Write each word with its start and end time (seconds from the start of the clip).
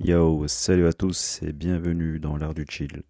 Yo, 0.00 0.46
salut 0.46 0.86
à 0.86 0.92
tous 0.92 1.42
et 1.42 1.52
bienvenue 1.52 2.20
dans 2.20 2.36
l'art 2.36 2.54
du 2.54 2.64
chill, 2.70 3.02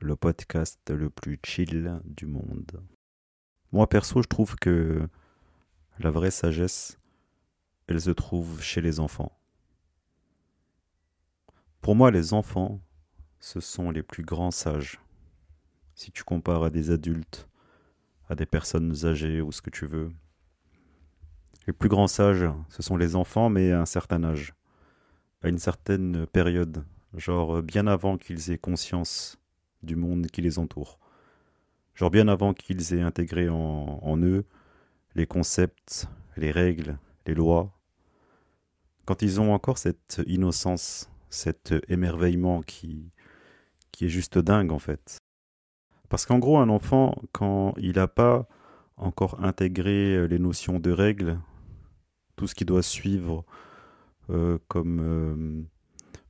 le 0.00 0.16
podcast 0.16 0.90
le 0.90 1.08
plus 1.08 1.40
chill 1.42 1.98
du 2.04 2.26
monde. 2.26 2.82
Moi 3.72 3.88
perso, 3.88 4.20
je 4.20 4.28
trouve 4.28 4.54
que 4.56 5.08
la 5.98 6.10
vraie 6.10 6.30
sagesse, 6.30 6.98
elle 7.86 8.02
se 8.02 8.10
trouve 8.10 8.60
chez 8.60 8.82
les 8.82 9.00
enfants. 9.00 9.32
Pour 11.80 11.96
moi, 11.96 12.10
les 12.10 12.34
enfants, 12.34 12.82
ce 13.40 13.60
sont 13.60 13.90
les 13.90 14.02
plus 14.02 14.22
grands 14.22 14.50
sages. 14.50 15.00
Si 15.94 16.12
tu 16.12 16.22
compares 16.22 16.64
à 16.64 16.70
des 16.70 16.90
adultes, 16.90 17.48
à 18.28 18.34
des 18.34 18.46
personnes 18.46 19.06
âgées 19.06 19.40
ou 19.40 19.52
ce 19.52 19.62
que 19.62 19.70
tu 19.70 19.86
veux. 19.86 20.12
Les 21.66 21.72
plus 21.72 21.88
grands 21.88 22.08
sages, 22.08 22.44
ce 22.68 22.82
sont 22.82 22.98
les 22.98 23.16
enfants, 23.16 23.48
mais 23.48 23.72
à 23.72 23.80
un 23.80 23.86
certain 23.86 24.22
âge, 24.22 24.52
à 25.46 25.48
une 25.48 25.58
certaine 25.58 26.26
période, 26.26 26.84
genre 27.16 27.62
bien 27.62 27.86
avant 27.86 28.18
qu'ils 28.18 28.50
aient 28.50 28.58
conscience 28.58 29.38
du 29.82 29.94
monde 29.94 30.26
qui 30.26 30.42
les 30.42 30.58
entoure. 30.58 30.98
Genre 31.94 32.10
bien 32.10 32.28
avant 32.28 32.52
qu'ils 32.52 32.94
aient 32.94 33.02
intégré 33.02 33.48
en, 33.48 34.18
eux 34.18 34.44
les 35.14 35.26
concepts, 35.26 36.08
les 36.36 36.50
règles, 36.50 36.98
les 37.26 37.34
lois. 37.34 37.72
Quand 39.04 39.22
ils 39.22 39.40
ont 39.40 39.54
encore 39.54 39.78
cette 39.78 40.20
innocence, 40.26 41.08
cet 41.30 41.74
émerveillement 41.88 42.62
qui, 42.62 43.12
qui 43.92 44.06
est 44.06 44.10
juste 44.10 44.38
dingue 44.38 44.72
en 44.72 44.80
fait. 44.80 45.18
Parce 46.08 46.26
qu'en 46.26 46.38
gros, 46.38 46.58
un 46.58 46.68
enfant, 46.68 47.14
quand 47.32 47.72
il 47.78 47.96
n'a 47.96 48.08
pas 48.08 48.48
encore 48.96 49.42
intégré 49.44 50.26
les 50.28 50.38
notions 50.38 50.80
de 50.80 50.90
règles, 50.90 51.38
tout 52.34 52.46
ce 52.46 52.54
qui 52.54 52.64
doit 52.64 52.82
suivre 52.82 53.44
euh, 53.44 53.65
comme, 54.68 55.00
euh, 55.00 55.62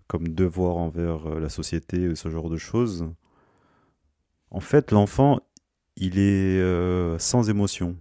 comme 0.06 0.28
devoir 0.28 0.77
envers 0.77 1.41
la 1.41 1.48
société, 1.48 2.14
ce 2.14 2.28
genre 2.28 2.50
de 2.50 2.56
choses, 2.56 3.06
en 4.50 4.61
fait, 4.61 4.92
l'enfant, 4.92 5.41
il 5.97 6.19
est 6.19 6.61
euh, 6.61 7.19
sans 7.19 7.50
émotion. 7.50 7.97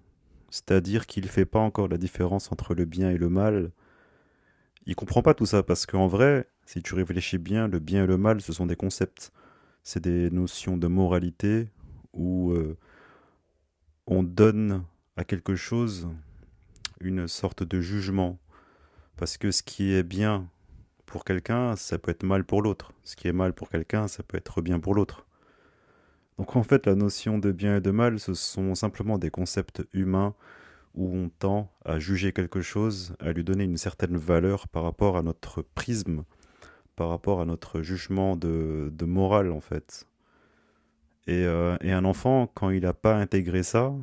C'est-à-dire 0.49 1.05
qu'il 1.07 1.25
ne 1.25 1.29
fait 1.29 1.45
pas 1.45 1.59
encore 1.59 1.87
la 1.87 1.97
différence 1.97 2.51
entre 2.51 2.75
le 2.75 2.85
bien 2.85 3.09
et 3.09 3.17
le 3.17 3.29
mal. 3.29 3.71
Il 4.85 4.95
comprend 4.95 5.21
pas 5.21 5.33
tout 5.33 5.45
ça 5.45 5.63
parce 5.63 5.85
qu'en 5.85 6.07
vrai, 6.07 6.47
si 6.65 6.81
tu 6.81 6.93
réfléchis 6.95 7.37
bien, 7.37 7.67
le 7.67 7.79
bien 7.79 8.03
et 8.03 8.07
le 8.07 8.17
mal, 8.17 8.41
ce 8.41 8.53
sont 8.53 8.65
des 8.65 8.75
concepts. 8.75 9.31
C'est 9.83 10.03
des 10.03 10.29
notions 10.29 10.77
de 10.77 10.87
moralité 10.87 11.69
où 12.13 12.51
euh, 12.51 12.77
on 14.07 14.23
donne 14.23 14.83
à 15.17 15.23
quelque 15.23 15.55
chose 15.55 16.07
une 17.01 17.27
sorte 17.27 17.63
de 17.63 17.81
jugement. 17.81 18.39
Parce 19.17 19.37
que 19.37 19.51
ce 19.51 19.63
qui 19.63 19.93
est 19.93 20.03
bien 20.03 20.49
pour 21.05 21.23
quelqu'un, 21.23 21.75
ça 21.75 21.97
peut 21.97 22.11
être 22.11 22.23
mal 22.23 22.43
pour 22.43 22.61
l'autre. 22.61 22.91
Ce 23.03 23.15
qui 23.15 23.27
est 23.27 23.33
mal 23.33 23.53
pour 23.53 23.69
quelqu'un, 23.69 24.07
ça 24.07 24.23
peut 24.23 24.37
être 24.37 24.61
bien 24.61 24.79
pour 24.79 24.93
l'autre. 24.95 25.25
Donc 26.37 26.55
en 26.55 26.63
fait, 26.63 26.85
la 26.85 26.95
notion 26.95 27.37
de 27.37 27.51
bien 27.51 27.77
et 27.77 27.81
de 27.81 27.91
mal, 27.91 28.19
ce 28.19 28.33
sont 28.33 28.75
simplement 28.75 29.17
des 29.17 29.29
concepts 29.29 29.83
humains 29.93 30.33
où 30.93 31.15
on 31.15 31.29
tend 31.29 31.71
à 31.83 31.99
juger 31.99 32.33
quelque 32.33 32.61
chose, 32.61 33.15
à 33.19 33.31
lui 33.31 33.43
donner 33.43 33.63
une 33.63 33.77
certaine 33.77 34.17
valeur 34.17 34.67
par 34.67 34.83
rapport 34.83 35.17
à 35.17 35.23
notre 35.23 35.61
prisme, 35.61 36.23
par 36.95 37.09
rapport 37.09 37.41
à 37.41 37.45
notre 37.45 37.81
jugement 37.81 38.35
de, 38.35 38.91
morale 39.05 39.51
en 39.51 39.61
fait. 39.61 40.07
Euh, 41.27 41.77
et, 41.81 41.91
un 41.91 42.05
enfant, 42.05 42.47
quand 42.53 42.69
il 42.69 42.81
n'a 42.83 42.93
pas 42.93 43.15
intégré 43.15 43.63
ça, 43.63 43.93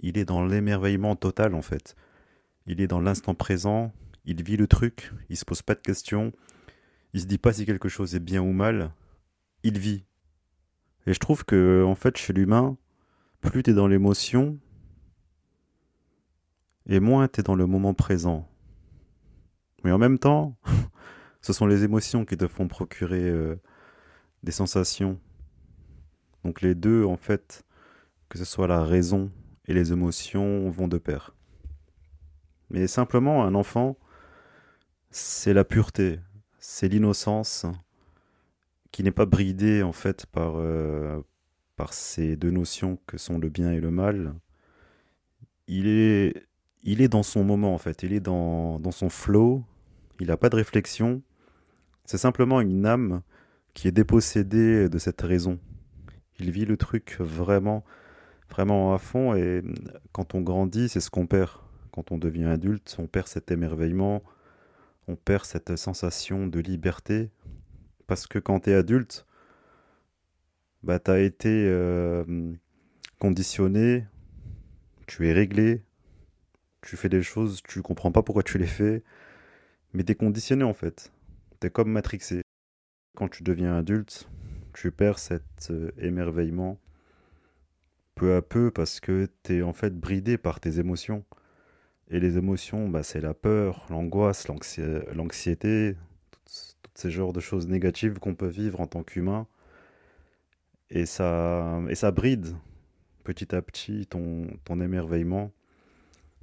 il 0.00 0.18
est 0.18 0.24
dans 0.24 0.44
l'émerveillement 0.44 1.16
total 1.16 1.54
en 1.54 1.62
fait. 1.62 1.96
Il 2.66 2.80
est 2.80 2.86
dans 2.86 3.00
l'instant 3.00 3.34
présent, 3.34 3.92
il 4.24 4.42
vit 4.42 4.56
le 4.56 4.66
truc, 4.66 5.12
il 5.28 5.36
se 5.36 5.44
pose 5.44 5.62
pas 5.62 5.74
de 5.74 5.80
questions, 5.80 6.32
il 7.12 7.20
se 7.20 7.26
dit 7.26 7.38
pas 7.38 7.52
si 7.52 7.66
quelque 7.66 7.88
chose 7.88 8.14
est 8.14 8.20
bien 8.20 8.42
ou 8.42 8.52
mal, 8.52 8.92
il 9.62 9.78
vit. 9.78 10.04
Et 11.06 11.14
je 11.14 11.18
trouve 11.18 11.44
que 11.44 11.84
en 11.84 11.94
fait 11.94 12.16
chez 12.16 12.32
l'humain, 12.32 12.76
plus 13.40 13.62
tu 13.62 13.70
es 13.70 13.74
dans 13.74 13.86
l'émotion, 13.86 14.58
et 16.86 17.00
moins 17.00 17.28
tu 17.28 17.40
es 17.40 17.42
dans 17.42 17.54
le 17.54 17.66
moment 17.66 17.94
présent. 17.94 18.48
Mais 19.84 19.92
en 19.92 19.98
même 19.98 20.18
temps, 20.18 20.56
ce 21.42 21.52
sont 21.52 21.66
les 21.66 21.84
émotions 21.84 22.24
qui 22.24 22.36
te 22.36 22.48
font 22.48 22.68
procurer 22.68 23.28
euh, 23.28 23.56
des 24.42 24.52
sensations. 24.52 25.18
Donc 26.44 26.60
les 26.60 26.74
deux, 26.74 27.04
en 27.04 27.16
fait, 27.16 27.64
que 28.28 28.38
ce 28.38 28.44
soit 28.44 28.66
la 28.66 28.82
raison 28.82 29.30
et 29.66 29.72
les 29.72 29.92
émotions, 29.92 30.68
vont 30.70 30.88
de 30.88 30.98
pair. 30.98 31.34
Mais 32.70 32.86
simplement, 32.86 33.44
un 33.44 33.54
enfant, 33.54 33.96
c'est 35.16 35.54
la 35.54 35.62
pureté, 35.62 36.18
c'est 36.58 36.88
l'innocence 36.88 37.66
qui 38.90 39.04
n'est 39.04 39.12
pas 39.12 39.26
bridée 39.26 39.84
en 39.84 39.92
fait 39.92 40.26
par, 40.26 40.54
euh, 40.56 41.20
par 41.76 41.92
ces 41.92 42.34
deux 42.34 42.50
notions 42.50 42.98
que 43.06 43.16
sont 43.16 43.38
le 43.38 43.48
bien 43.48 43.70
et 43.70 43.78
le 43.78 43.92
mal. 43.92 44.34
Il 45.68 45.86
est, 45.86 46.34
il 46.82 47.00
est 47.00 47.06
dans 47.06 47.22
son 47.22 47.44
moment 47.44 47.74
en 47.74 47.78
fait, 47.78 48.02
il 48.02 48.12
est 48.12 48.18
dans, 48.18 48.80
dans 48.80 48.90
son 48.90 49.08
flow, 49.08 49.62
il 50.18 50.26
n'a 50.26 50.36
pas 50.36 50.48
de 50.48 50.56
réflexion, 50.56 51.22
c'est 52.04 52.18
simplement 52.18 52.60
une 52.60 52.84
âme 52.84 53.22
qui 53.72 53.86
est 53.86 53.92
dépossédée 53.92 54.88
de 54.88 54.98
cette 54.98 55.22
raison. 55.22 55.60
Il 56.40 56.50
vit 56.50 56.64
le 56.64 56.76
truc 56.76 57.18
vraiment, 57.20 57.84
vraiment 58.50 58.92
à 58.92 58.98
fond 58.98 59.32
et 59.36 59.62
quand 60.10 60.34
on 60.34 60.40
grandit, 60.40 60.88
c'est 60.88 60.98
ce 60.98 61.10
qu'on 61.10 61.28
perd. 61.28 61.52
Quand 61.92 62.10
on 62.10 62.18
devient 62.18 62.46
adulte, 62.46 62.96
on 62.98 63.06
perd 63.06 63.28
cet 63.28 63.52
émerveillement, 63.52 64.24
on 65.08 65.16
perd 65.16 65.44
cette 65.44 65.76
sensation 65.76 66.46
de 66.46 66.60
liberté. 66.60 67.30
Parce 68.06 68.26
que 68.26 68.38
quand 68.38 68.60
tu 68.60 68.70
es 68.70 68.74
adulte, 68.74 69.26
bah, 70.82 70.98
tu 70.98 71.10
as 71.10 71.20
été 71.20 71.66
euh, 71.68 72.52
conditionné, 73.18 74.06
tu 75.06 75.28
es 75.28 75.32
réglé, 75.32 75.82
tu 76.82 76.96
fais 76.96 77.08
des 77.08 77.22
choses, 77.22 77.62
tu 77.62 77.80
comprends 77.80 78.12
pas 78.12 78.22
pourquoi 78.22 78.42
tu 78.42 78.58
les 78.58 78.66
fais, 78.66 79.02
mais 79.94 80.04
tu 80.04 80.12
es 80.12 80.14
conditionné 80.14 80.64
en 80.64 80.74
fait. 80.74 81.12
Tu 81.60 81.66
es 81.66 81.70
comme 81.70 81.90
matrixé. 81.90 82.42
Quand 83.16 83.28
tu 83.28 83.42
deviens 83.42 83.76
adulte, 83.76 84.28
tu 84.74 84.90
perds 84.90 85.18
cet 85.18 85.70
euh, 85.70 85.90
émerveillement 85.98 86.78
peu 88.14 88.34
à 88.36 88.42
peu 88.42 88.70
parce 88.70 89.00
que 89.00 89.28
tu 89.42 89.56
es 89.56 89.62
en 89.62 89.72
fait 89.72 89.98
bridé 89.98 90.38
par 90.38 90.60
tes 90.60 90.78
émotions. 90.78 91.24
Et 92.10 92.20
les 92.20 92.36
émotions, 92.36 92.88
bah, 92.88 93.02
c'est 93.02 93.20
la 93.20 93.34
peur, 93.34 93.86
l'angoisse, 93.90 94.46
l'anxiété, 94.48 95.96
tous 96.44 96.90
ces 96.94 97.10
genres 97.10 97.32
de 97.32 97.40
choses 97.40 97.66
négatives 97.66 98.18
qu'on 98.18 98.34
peut 98.34 98.48
vivre 98.48 98.80
en 98.80 98.86
tant 98.86 99.02
qu'humain. 99.02 99.46
Et 100.90 101.06
ça, 101.06 101.80
et 101.88 101.94
ça 101.94 102.10
bride 102.10 102.54
petit 103.24 103.54
à 103.54 103.62
petit 103.62 104.06
ton, 104.06 104.46
ton 104.64 104.80
émerveillement. 104.80 105.50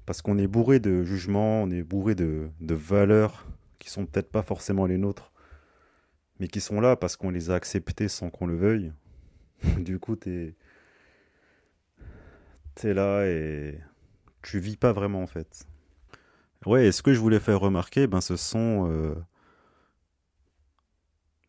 Parce 0.05 0.21
qu'on 0.21 0.37
est 0.37 0.47
bourré 0.47 0.79
de 0.79 1.03
jugements, 1.03 1.61
on 1.61 1.69
est 1.69 1.83
bourré 1.83 2.15
de, 2.15 2.49
de 2.59 2.73
valeurs 2.73 3.45
qui 3.79 3.89
sont 3.89 4.05
peut-être 4.05 4.31
pas 4.31 4.41
forcément 4.41 4.87
les 4.87 4.97
nôtres, 4.97 5.31
mais 6.39 6.47
qui 6.47 6.59
sont 6.59 6.81
là 6.81 6.95
parce 6.95 7.15
qu'on 7.15 7.29
les 7.29 7.51
a 7.51 7.55
acceptées 7.55 8.07
sans 8.07 8.29
qu'on 8.29 8.47
le 8.47 8.55
veuille. 8.55 8.91
du 9.77 9.99
coup, 9.99 10.15
t'es 10.15 10.55
es 12.83 12.93
là 12.93 13.27
et 13.27 13.79
tu 14.41 14.59
vis 14.59 14.77
pas 14.77 14.91
vraiment 14.91 15.21
en 15.21 15.27
fait. 15.27 15.65
Ouais, 16.65 16.87
et 16.87 16.91
ce 16.91 17.01
que 17.01 17.13
je 17.13 17.19
voulais 17.19 17.39
faire 17.39 17.59
remarquer, 17.59 18.07
ben 18.07 18.21
ce 18.21 18.35
sont, 18.35 18.87
euh... 18.89 19.15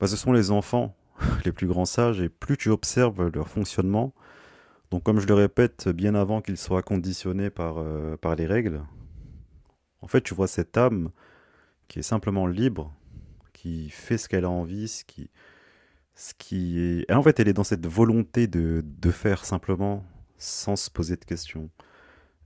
ben, 0.01 0.07
ce 0.07 0.17
sont 0.17 0.33
les 0.33 0.51
enfants, 0.51 0.97
les 1.45 1.53
plus 1.53 1.67
grands 1.67 1.85
sages, 1.85 2.21
et 2.21 2.29
plus 2.29 2.57
tu 2.57 2.71
observes 2.71 3.29
leur 3.29 3.49
fonctionnement, 3.49 4.15
donc 4.91 5.03
comme 5.03 5.21
je 5.21 5.27
le 5.27 5.35
répète, 5.35 5.89
bien 5.89 6.15
avant 6.15 6.41
qu'ils 6.41 6.57
soient 6.57 6.83
conditionnés 6.83 7.51
par, 7.51 7.77
euh, 7.79 8.17
les 8.39 8.47
règles, 8.47 8.83
en 10.01 10.07
fait 10.07 10.23
tu 10.23 10.35
vois 10.35 10.49
cette 10.49 10.77
âme 10.79 11.11
qui 11.89 11.99
est 11.99 12.03
simplement 12.03 12.47
libre, 12.47 12.95
qui 13.53 13.91
fait 13.91 14.17
ce 14.17 14.29
qu'elle 14.31 14.47
a 14.47 14.51
envie, 14.51 14.89
ce 14.89 15.05
qui, 15.05 15.31
ce 16.15 16.33
qui 16.39 16.81
est... 16.81 17.05
Et 17.11 17.13
en 17.13 17.23
fait 17.23 17.39
elle 17.39 17.49
est 17.49 17.53
dans 17.53 17.65
cette 17.65 17.87
volonté 17.87 18.47
de, 18.47 18.83
de 18.85 19.11
faire 19.11 19.45
simplement 19.45 20.05
sans 20.39 20.77
se 20.77 20.91
poser 20.91 21.17
de 21.17 21.25
questions 21.25 21.69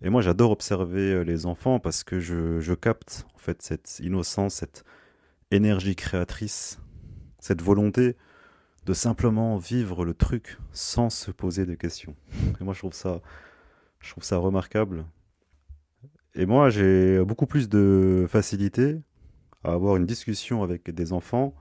Et 0.02 0.10
moi, 0.10 0.20
j'adore 0.20 0.50
observer 0.50 1.12
euh, 1.12 1.22
les 1.22 1.46
enfants 1.46 1.80
parce 1.80 2.04
que 2.04 2.20
je, 2.20 2.74
capte 2.74 3.26
en 3.34 3.38
fait 3.38 3.62
cette 3.62 4.00
innocence, 4.00 4.56
cette 4.56 4.84
énergie 5.50 5.96
créatrice, 5.96 6.80
cette 7.38 7.62
volonté 7.62 8.16
de 8.84 8.92
simplement 8.92 9.56
vivre 9.56 10.04
le 10.04 10.14
truc 10.14 10.58
sans 10.72 11.10
se 11.10 11.30
poser 11.30 11.66
de 11.66 11.74
questions. 11.74 12.14
Et 12.60 12.64
moi, 12.64 12.74
je 12.74 12.80
trouve 12.80 12.92
ça, 12.92 13.20
je 14.00 14.10
trouve 14.10 14.24
ça 14.24 14.36
remarquable. 14.36 15.06
Et 16.34 16.44
moi, 16.44 16.68
j'ai 16.68 17.24
beaucoup 17.24 17.46
plus 17.46 17.68
de 17.68 18.26
facilité 18.28 19.00
à 19.64 19.72
avoir 19.72 19.96
une 19.96 20.04
discussion 20.04 20.62
avec 20.62 20.90
des 20.90 21.12
enfants 21.14 21.54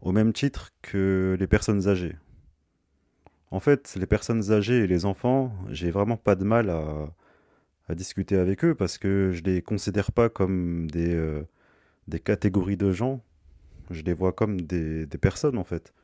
au 0.00 0.12
même 0.12 0.32
titre 0.32 0.70
que 0.82 1.36
les 1.38 1.46
personnes 1.48 1.88
âgées. 1.88 2.16
En 3.50 3.58
fait, 3.58 3.96
les 3.96 4.06
personnes 4.06 4.52
âgées 4.52 4.84
et 4.84 4.86
les 4.86 5.04
enfants, 5.04 5.52
j'ai 5.70 5.90
vraiment 5.90 6.16
pas 6.16 6.36
de 6.36 6.44
mal 6.44 6.70
à, 6.70 7.10
à 7.88 7.94
discuter 7.94 8.36
avec 8.36 8.64
eux 8.64 8.74
parce 8.74 8.98
que 8.98 9.30
je 9.32 9.42
les 9.42 9.62
considère 9.62 10.12
pas 10.12 10.28
comme 10.28 10.90
des, 10.90 11.14
euh, 11.14 11.42
des 12.08 12.20
catégories 12.20 12.76
de 12.76 12.92
gens. 12.92 13.22
Je 13.90 14.02
les 14.02 14.14
vois 14.14 14.32
comme 14.32 14.60
des, 14.60 15.06
des 15.06 15.18
personnes 15.18 15.58
en 15.58 15.64
fait, 15.64 15.94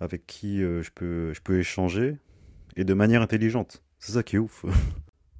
avec 0.00 0.26
qui 0.26 0.62
euh, 0.62 0.82
je, 0.82 0.90
peux, 0.92 1.32
je 1.34 1.40
peux 1.40 1.58
échanger 1.58 2.16
et 2.76 2.84
de 2.84 2.94
manière 2.94 3.22
intelligente. 3.22 3.82
C'est 3.98 4.12
ça 4.12 4.22
qui 4.22 4.36
est 4.36 4.38
ouf. 4.38 4.64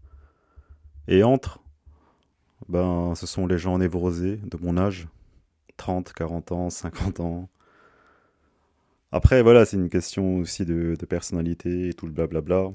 et 1.09 1.23
entre, 1.23 1.61
ben, 2.69 3.15
ce 3.15 3.27
sont 3.27 3.47
les 3.47 3.59
gens 3.59 3.79
névrosés 3.79 4.37
de 4.37 4.59
mon 4.61 4.77
âge, 4.77 5.07
30, 5.77 6.13
40 6.13 6.53
ans, 6.53 6.71
50 6.71 7.21
ans. 7.21 7.49
Après, 9.13 9.43
voilà, 9.43 9.65
c'est 9.65 9.77
une 9.77 9.89
question 9.89 10.39
aussi 10.39 10.67
de, 10.67 10.97
de 10.99 11.07
personnalité 11.07 11.89
et 11.89 11.95
tout 11.95 12.07
le 12.07 12.13
blablabla. 12.13 12.73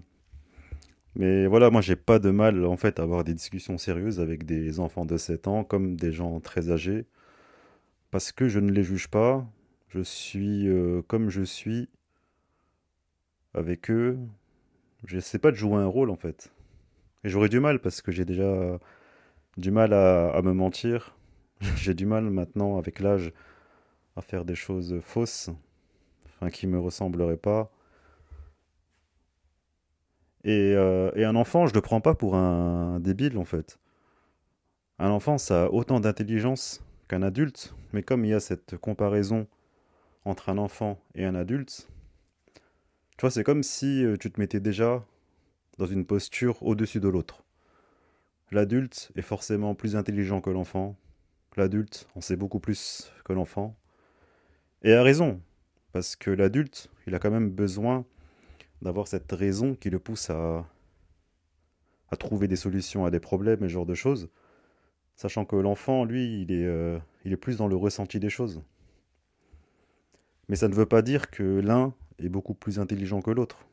Mais 1.15 1.47
voilà, 1.47 1.69
moi 1.69 1.81
j'ai 1.81 1.95
pas 1.95 2.19
de 2.19 2.31
mal 2.31 2.65
en 2.65 2.77
fait 2.77 2.99
à 2.99 3.03
avoir 3.03 3.23
des 3.23 3.33
discussions 3.33 3.77
sérieuses 3.77 4.19
avec 4.19 4.45
des 4.45 4.79
enfants 4.79 5.05
de 5.05 5.17
7 5.17 5.47
ans 5.47 5.63
comme 5.63 5.95
des 5.95 6.11
gens 6.11 6.39
très 6.39 6.71
âgés 6.71 7.05
parce 8.11 8.31
que 8.31 8.47
je 8.47 8.59
ne 8.59 8.71
les 8.71 8.83
juge 8.83 9.07
pas, 9.07 9.45
je 9.89 10.01
suis 10.01 10.67
euh, 10.67 11.01
comme 11.07 11.29
je 11.29 11.41
suis 11.43 11.89
avec 13.53 13.89
eux. 13.91 14.17
Je 15.05 15.19
sais 15.19 15.39
pas 15.39 15.51
de 15.51 15.55
jouer 15.55 15.77
un 15.77 15.87
rôle 15.87 16.09
en 16.09 16.15
fait. 16.15 16.51
Et 17.23 17.29
j'aurais 17.29 17.49
du 17.49 17.59
mal 17.59 17.79
parce 17.79 18.01
que 18.01 18.11
j'ai 18.11 18.25
déjà 18.25 18.79
du 19.57 19.71
mal 19.71 19.93
à, 19.93 20.29
à 20.31 20.41
me 20.41 20.53
mentir. 20.53 21.15
J'ai 21.77 21.93
du 21.93 22.05
mal 22.05 22.25
maintenant 22.25 22.77
avec 22.77 22.99
l'âge 22.99 23.31
à 24.17 24.21
faire 24.21 24.45
des 24.45 24.55
choses 24.55 24.99
fausses, 25.01 25.49
enfin 26.25 26.49
qui 26.49 26.67
me 26.67 26.79
ressembleraient 26.79 27.37
pas. 27.37 27.71
Et, 30.43 30.73
euh, 30.75 31.11
et 31.15 31.23
un 31.25 31.35
enfant, 31.35 31.67
je 31.67 31.73
le 31.73 31.81
prends 31.81 32.01
pas 32.01 32.15
pour 32.15 32.35
un 32.35 32.99
débile 32.99 33.37
en 33.37 33.45
fait. 33.45 33.79
Un 34.99 35.09
enfant, 35.09 35.37
ça 35.37 35.65
a 35.65 35.69
autant 35.69 35.99
d'intelligence 35.99 36.83
qu'un 37.07 37.21
adulte, 37.21 37.73
mais 37.93 38.03
comme 38.03 38.25
il 38.25 38.29
y 38.29 38.33
a 38.33 38.39
cette 38.39 38.77
comparaison 38.77 39.47
entre 40.25 40.49
un 40.49 40.57
enfant 40.57 40.99
et 41.15 41.25
un 41.25 41.35
adulte, 41.35 41.87
tu 43.17 43.21
vois, 43.21 43.31
c'est 43.31 43.43
comme 43.43 43.63
si 43.63 44.03
euh, 44.03 44.17
tu 44.17 44.31
te 44.31 44.39
mettais 44.39 44.59
déjà 44.59 45.05
dans 45.77 45.85
une 45.85 46.05
posture 46.05 46.61
au-dessus 46.63 46.99
de 46.99 47.07
l'autre. 47.07 47.43
L'adulte 48.51 49.11
est 49.15 49.21
forcément 49.21 49.75
plus 49.75 49.95
intelligent 49.95 50.41
que 50.41 50.49
l'enfant. 50.49 50.95
L'adulte 51.55 52.07
en 52.15 52.21
sait 52.21 52.35
beaucoup 52.35 52.59
plus 52.59 53.11
que 53.23 53.33
l'enfant. 53.33 53.75
Et 54.81 54.93
a 54.93 55.03
raison, 55.03 55.41
parce 55.91 56.15
que 56.15 56.31
l'adulte, 56.31 56.89
il 57.07 57.15
a 57.15 57.19
quand 57.19 57.31
même 57.31 57.49
besoin 57.49 58.05
d'avoir 58.83 59.07
cette 59.07 59.31
raison 59.31 59.75
qui 59.75 59.89
le 59.89 59.99
pousse 59.99 60.29
à, 60.29 60.65
trouver 62.19 62.47
des 62.47 62.55
solutions 62.55 63.05
à 63.05 63.11
des 63.11 63.19
problèmes 63.19 63.63
et 63.63 63.67
ce 63.67 63.73
genre 63.73 63.87
de 63.87 63.95
choses, 63.95 64.29
sachant 65.15 65.45
que 65.45 65.55
l'enfant, 65.55 66.05
lui, 66.05 66.43
il 66.43 66.51
est, 66.51 66.67
euh, 66.67 66.99
il 67.25 67.33
est 67.33 67.37
plus 67.37 67.57
dans 67.57 67.67
le 67.67 67.75
ressenti 67.75 68.19
des 68.19 68.29
choses. 68.29 68.61
Mais 70.47 70.55
ça 70.55 70.67
ne 70.67 70.75
veut 70.75 70.85
pas 70.85 71.01
dire 71.01 71.31
que 71.31 71.59
l'un 71.59 71.91
est 72.19 72.29
beaucoup 72.29 72.53
plus 72.53 72.77
intelligent 72.77 73.21
que 73.23 73.31
l'autre. 73.31 73.65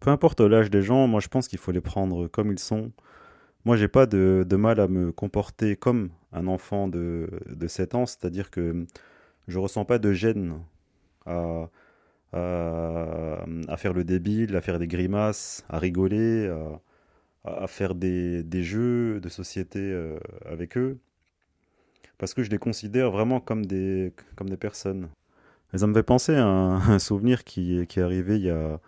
Peu 0.00 0.10
importe 0.10 0.40
l'âge 0.40 0.70
des 0.70 0.82
gens, 0.82 1.06
moi 1.06 1.20
je 1.20 1.28
pense 1.28 1.46
qu'il 1.46 1.60
faut 1.60 1.70
les 1.70 1.80
prendre 1.80 2.26
comme 2.26 2.50
ils 2.50 2.58
sont. 2.58 2.90
Moi 3.64 3.76
j'ai 3.76 3.86
pas 3.86 4.06
de, 4.06 4.44
de, 4.48 4.56
mal 4.56 4.80
à 4.80 4.88
me 4.88 5.12
comporter 5.12 5.76
comme 5.76 6.10
un 6.32 6.48
enfant 6.48 6.88
de, 6.88 7.30
de 7.46 7.66
7 7.68 7.94
ans, 7.94 8.06
c'est-à-dire 8.06 8.50
que 8.50 8.86
je 9.46 9.58
ressens 9.60 9.84
pas 9.84 10.00
de 10.00 10.12
gêne 10.12 10.58
à, 11.26 11.68
à, 12.32 13.44
à, 13.68 13.76
faire 13.76 13.92
le 13.92 14.04
débile, 14.04 14.56
à 14.56 14.60
faire 14.60 14.78
des 14.78 14.86
grimaces, 14.86 15.64
à 15.68 15.78
rigoler, 15.78 16.48
à, 16.48 16.80
à 17.44 17.66
faire 17.66 17.94
des, 17.94 18.42
des, 18.42 18.62
jeux 18.62 19.20
de 19.20 19.28
société 19.28 19.80
euh, 19.80 20.18
avec 20.46 20.76
eux. 20.76 20.98
Parce 22.18 22.34
que 22.34 22.42
je 22.42 22.50
les 22.50 22.58
considère 22.58 23.10
vraiment 23.10 23.40
comme 23.40 23.66
des, 23.66 24.12
comme 24.36 24.48
des 24.48 24.56
personnes. 24.56 25.08
Et 25.74 25.78
ça 25.78 25.86
me 25.86 25.94
fait 25.94 26.02
penser 26.02 26.34
à 26.36 26.46
un, 26.46 26.98
souvenir 26.98 27.44
qui, 27.44 27.86
qui, 27.86 28.00
est 28.00 28.02
arrivé 28.02 28.36
il 28.36 28.44
y 28.44 28.50
a, 28.50 28.80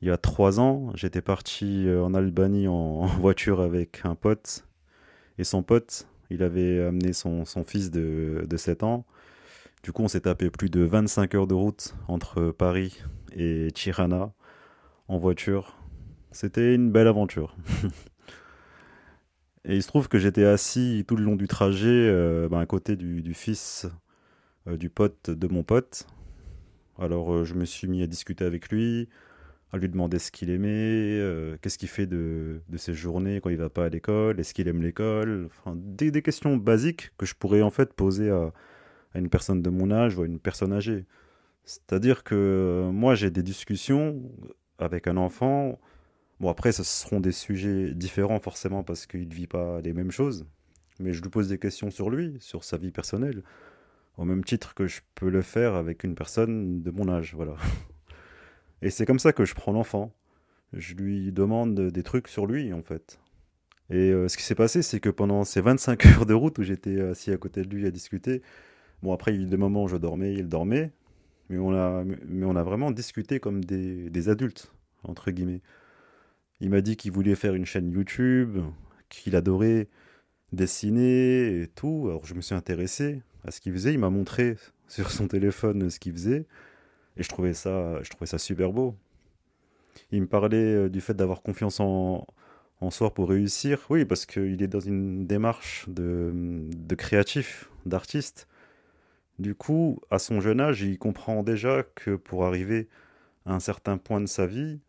il 0.00 0.08
y 0.08 0.10
a 0.10 0.16
trois 0.16 0.60
ans. 0.60 0.92
J'étais 0.94 1.22
parti 1.22 1.86
euh, 1.88 2.02
en 2.02 2.14
Albanie 2.14 2.68
en, 2.68 2.72
en, 3.02 3.06
voiture 3.06 3.60
avec 3.60 4.02
un 4.04 4.14
pote. 4.14 4.64
Et 5.38 5.44
son 5.44 5.62
pote, 5.62 6.06
il 6.30 6.42
avait 6.42 6.82
amené 6.82 7.12
son, 7.12 7.44
son 7.44 7.64
fils 7.64 7.90
de, 7.90 8.44
de 8.48 8.56
7 8.56 8.82
ans. 8.84 9.04
Du 9.82 9.90
coup, 9.90 10.04
on 10.04 10.08
s'est 10.08 10.20
tapé 10.20 10.48
plus 10.48 10.70
de 10.70 10.82
25 10.82 11.34
heures 11.34 11.46
de 11.48 11.54
route 11.54 11.96
entre 12.06 12.52
Paris 12.52 13.02
et 13.34 13.68
Tirana 13.74 14.32
en 15.08 15.18
voiture. 15.18 15.76
C'était 16.30 16.76
une 16.76 16.92
belle 16.92 17.08
aventure. 17.08 17.56
et 19.64 19.74
il 19.74 19.82
se 19.82 19.88
trouve 19.88 20.08
que 20.08 20.20
j'étais 20.20 20.44
assis 20.44 21.04
tout 21.08 21.16
le 21.16 21.24
long 21.24 21.34
du 21.34 21.48
trajet 21.48 21.88
euh, 21.88 22.48
ben, 22.48 22.60
à 22.60 22.66
côté 22.66 22.94
du, 22.94 23.34
fils 23.34 23.88
euh, 24.68 24.76
du 24.76 24.88
pote 24.88 25.30
de 25.30 25.48
mon 25.48 25.64
pote. 25.64 26.06
Alors 26.96 27.32
euh, 27.32 27.44
je 27.44 27.54
me 27.54 27.64
suis 27.64 27.88
mis 27.88 28.04
à 28.04 28.06
discuter 28.06 28.44
avec 28.44 28.70
lui, 28.70 29.08
à 29.72 29.78
lui 29.78 29.88
demander 29.88 30.20
ce 30.20 30.30
qu'il 30.30 30.50
aimait, 30.50 31.58
qu'est-ce 31.60 31.76
qu'il 31.76 31.88
fait 31.88 32.06
de, 32.06 32.60
ses 32.76 32.94
journées 32.94 33.40
quand 33.40 33.50
il 33.50 33.56
va 33.56 33.68
pas 33.68 33.86
à 33.86 33.88
l'école, 33.88 34.38
est-ce 34.38 34.54
qu'il 34.54 34.68
aime 34.68 34.80
l'école, 34.80 35.48
enfin, 35.50 35.74
des, 35.76 36.22
questions 36.22 36.56
basiques 36.56 37.10
que 37.18 37.26
je 37.26 37.34
pourrais 37.34 37.62
en 37.62 37.70
fait 37.70 37.94
poser 37.94 38.30
à, 38.30 38.52
à 39.14 39.18
une 39.18 39.28
personne 39.28 39.62
de 39.62 39.70
mon 39.70 39.90
âge 39.90 40.16
ou 40.16 40.22
à 40.22 40.26
une 40.26 40.38
personne 40.38 40.72
âgée. 40.72 41.06
C'est-à-dire 41.64 42.24
que 42.24 42.34
euh, 42.34 42.90
moi, 42.90 43.14
j'ai 43.14 43.30
des 43.30 43.42
discussions 43.42 44.22
avec 44.78 45.06
un 45.06 45.16
enfant. 45.16 45.78
Bon, 46.40 46.50
après, 46.50 46.72
ce 46.72 46.82
seront 46.82 47.20
des 47.20 47.32
sujets 47.32 47.94
différents 47.94 48.40
forcément 48.40 48.82
parce 48.82 49.06
qu'il 49.06 49.28
ne 49.28 49.34
vit 49.34 49.46
pas 49.46 49.80
les 49.80 49.92
mêmes 49.92 50.10
choses. 50.10 50.46
Mais 50.98 51.12
je 51.12 51.22
lui 51.22 51.30
pose 51.30 51.48
des 51.48 51.58
questions 51.58 51.90
sur 51.90 52.10
lui, 52.10 52.36
sur 52.40 52.64
sa 52.64 52.76
vie 52.76 52.90
personnelle, 52.90 53.42
au 54.18 54.24
même 54.24 54.44
titre 54.44 54.74
que 54.74 54.86
je 54.86 55.00
peux 55.14 55.30
le 55.30 55.42
faire 55.42 55.74
avec 55.74 56.04
une 56.04 56.14
personne 56.14 56.82
de 56.82 56.90
mon 56.90 57.08
âge. 57.08 57.34
Voilà. 57.34 57.56
Et 58.82 58.90
c'est 58.90 59.06
comme 59.06 59.18
ça 59.18 59.32
que 59.32 59.44
je 59.44 59.54
prends 59.54 59.72
l'enfant. 59.72 60.12
Je 60.72 60.94
lui 60.94 61.32
demande 61.32 61.74
des 61.74 62.02
trucs 62.02 62.28
sur 62.28 62.46
lui, 62.46 62.72
en 62.72 62.82
fait. 62.82 63.20
Et 63.90 64.10
euh, 64.10 64.28
ce 64.28 64.36
qui 64.36 64.42
s'est 64.42 64.54
passé, 64.54 64.82
c'est 64.82 65.00
que 65.00 65.10
pendant 65.10 65.44
ces 65.44 65.60
25 65.60 66.06
heures 66.06 66.26
de 66.26 66.34
route 66.34 66.58
où 66.58 66.62
j'étais 66.62 67.00
assis 67.00 67.30
à 67.30 67.36
côté 67.36 67.62
de 67.62 67.74
lui 67.74 67.86
à 67.86 67.90
discuter, 67.90 68.42
Bon, 69.02 69.12
après, 69.12 69.34
il 69.34 69.42
y 69.42 69.44
a 69.44 69.48
des 69.48 69.56
moments 69.56 69.84
où 69.84 69.88
je 69.88 69.96
dormais, 69.96 70.34
il 70.34 70.48
dormait, 70.48 70.92
mais 71.48 71.58
on 71.58 71.74
a, 71.74 72.04
mais 72.04 72.46
on 72.46 72.54
a 72.54 72.62
vraiment 72.62 72.90
discuté 72.90 73.40
comme 73.40 73.64
des, 73.64 74.28
adultes, 74.28 74.72
entre 75.02 75.30
guillemets. 75.30 75.60
Il 76.60 76.70
m'a 76.70 76.80
dit 76.80 76.96
qu'il 76.96 77.10
voulait 77.10 77.34
faire 77.34 77.54
une 77.54 77.66
chaîne 77.66 77.90
YouTube, 77.90 78.58
qu'il 79.08 79.34
adorait 79.34 79.88
dessiner 80.52 81.62
et 81.62 81.66
tout. 81.66 82.06
Alors 82.08 82.24
je 82.24 82.34
me 82.34 82.40
suis 82.40 82.54
intéressé 82.54 83.22
à 83.44 83.50
ce 83.50 83.60
qu'il 83.60 83.72
faisait. 83.72 83.92
Il 83.92 83.98
m'a 83.98 84.10
montré 84.10 84.56
sur 84.86 85.10
son 85.10 85.26
téléphone 85.26 85.90
ce 85.90 85.98
qu'il 85.98 86.12
faisait. 86.12 86.46
Et 87.16 87.24
je 87.24 87.28
trouvais 87.28 87.54
ça, 87.54 88.00
je 88.02 88.10
trouvais 88.10 88.26
ça 88.26 88.38
super 88.38 88.72
beau. 88.72 88.94
Il 90.12 90.22
me 90.22 90.26
parlait 90.26 90.56
euh, 90.56 90.88
du 90.88 91.00
fait 91.00 91.14
d'avoir 91.14 91.42
confiance 91.42 91.80
en, 91.80 92.26
soi 92.90 93.12
pour 93.12 93.28
réussir. 93.28 93.84
Oui, 93.90 94.04
parce 94.04 94.26
qu'il 94.26 94.62
est 94.62 94.68
dans 94.68 94.80
une 94.80 95.26
démarche 95.26 95.86
de 95.88 96.94
créatif, 96.96 97.70
d'artiste. 97.86 98.48
Du 99.38 99.54
coup, 99.54 100.00
à 100.10 100.18
son 100.18 100.40
jeune 100.40 100.60
âge, 100.60 100.82
il 100.82 100.98
comprend 100.98 101.42
déjà 101.42 101.82
que 101.94 102.16
pour 102.16 102.44
arriver 102.44 102.88
à 103.46 103.54
un 103.54 103.60
certain 103.60 103.98
point 103.98 104.20
de 104.20 104.26
sa 104.26 104.46
vie, 104.46 104.80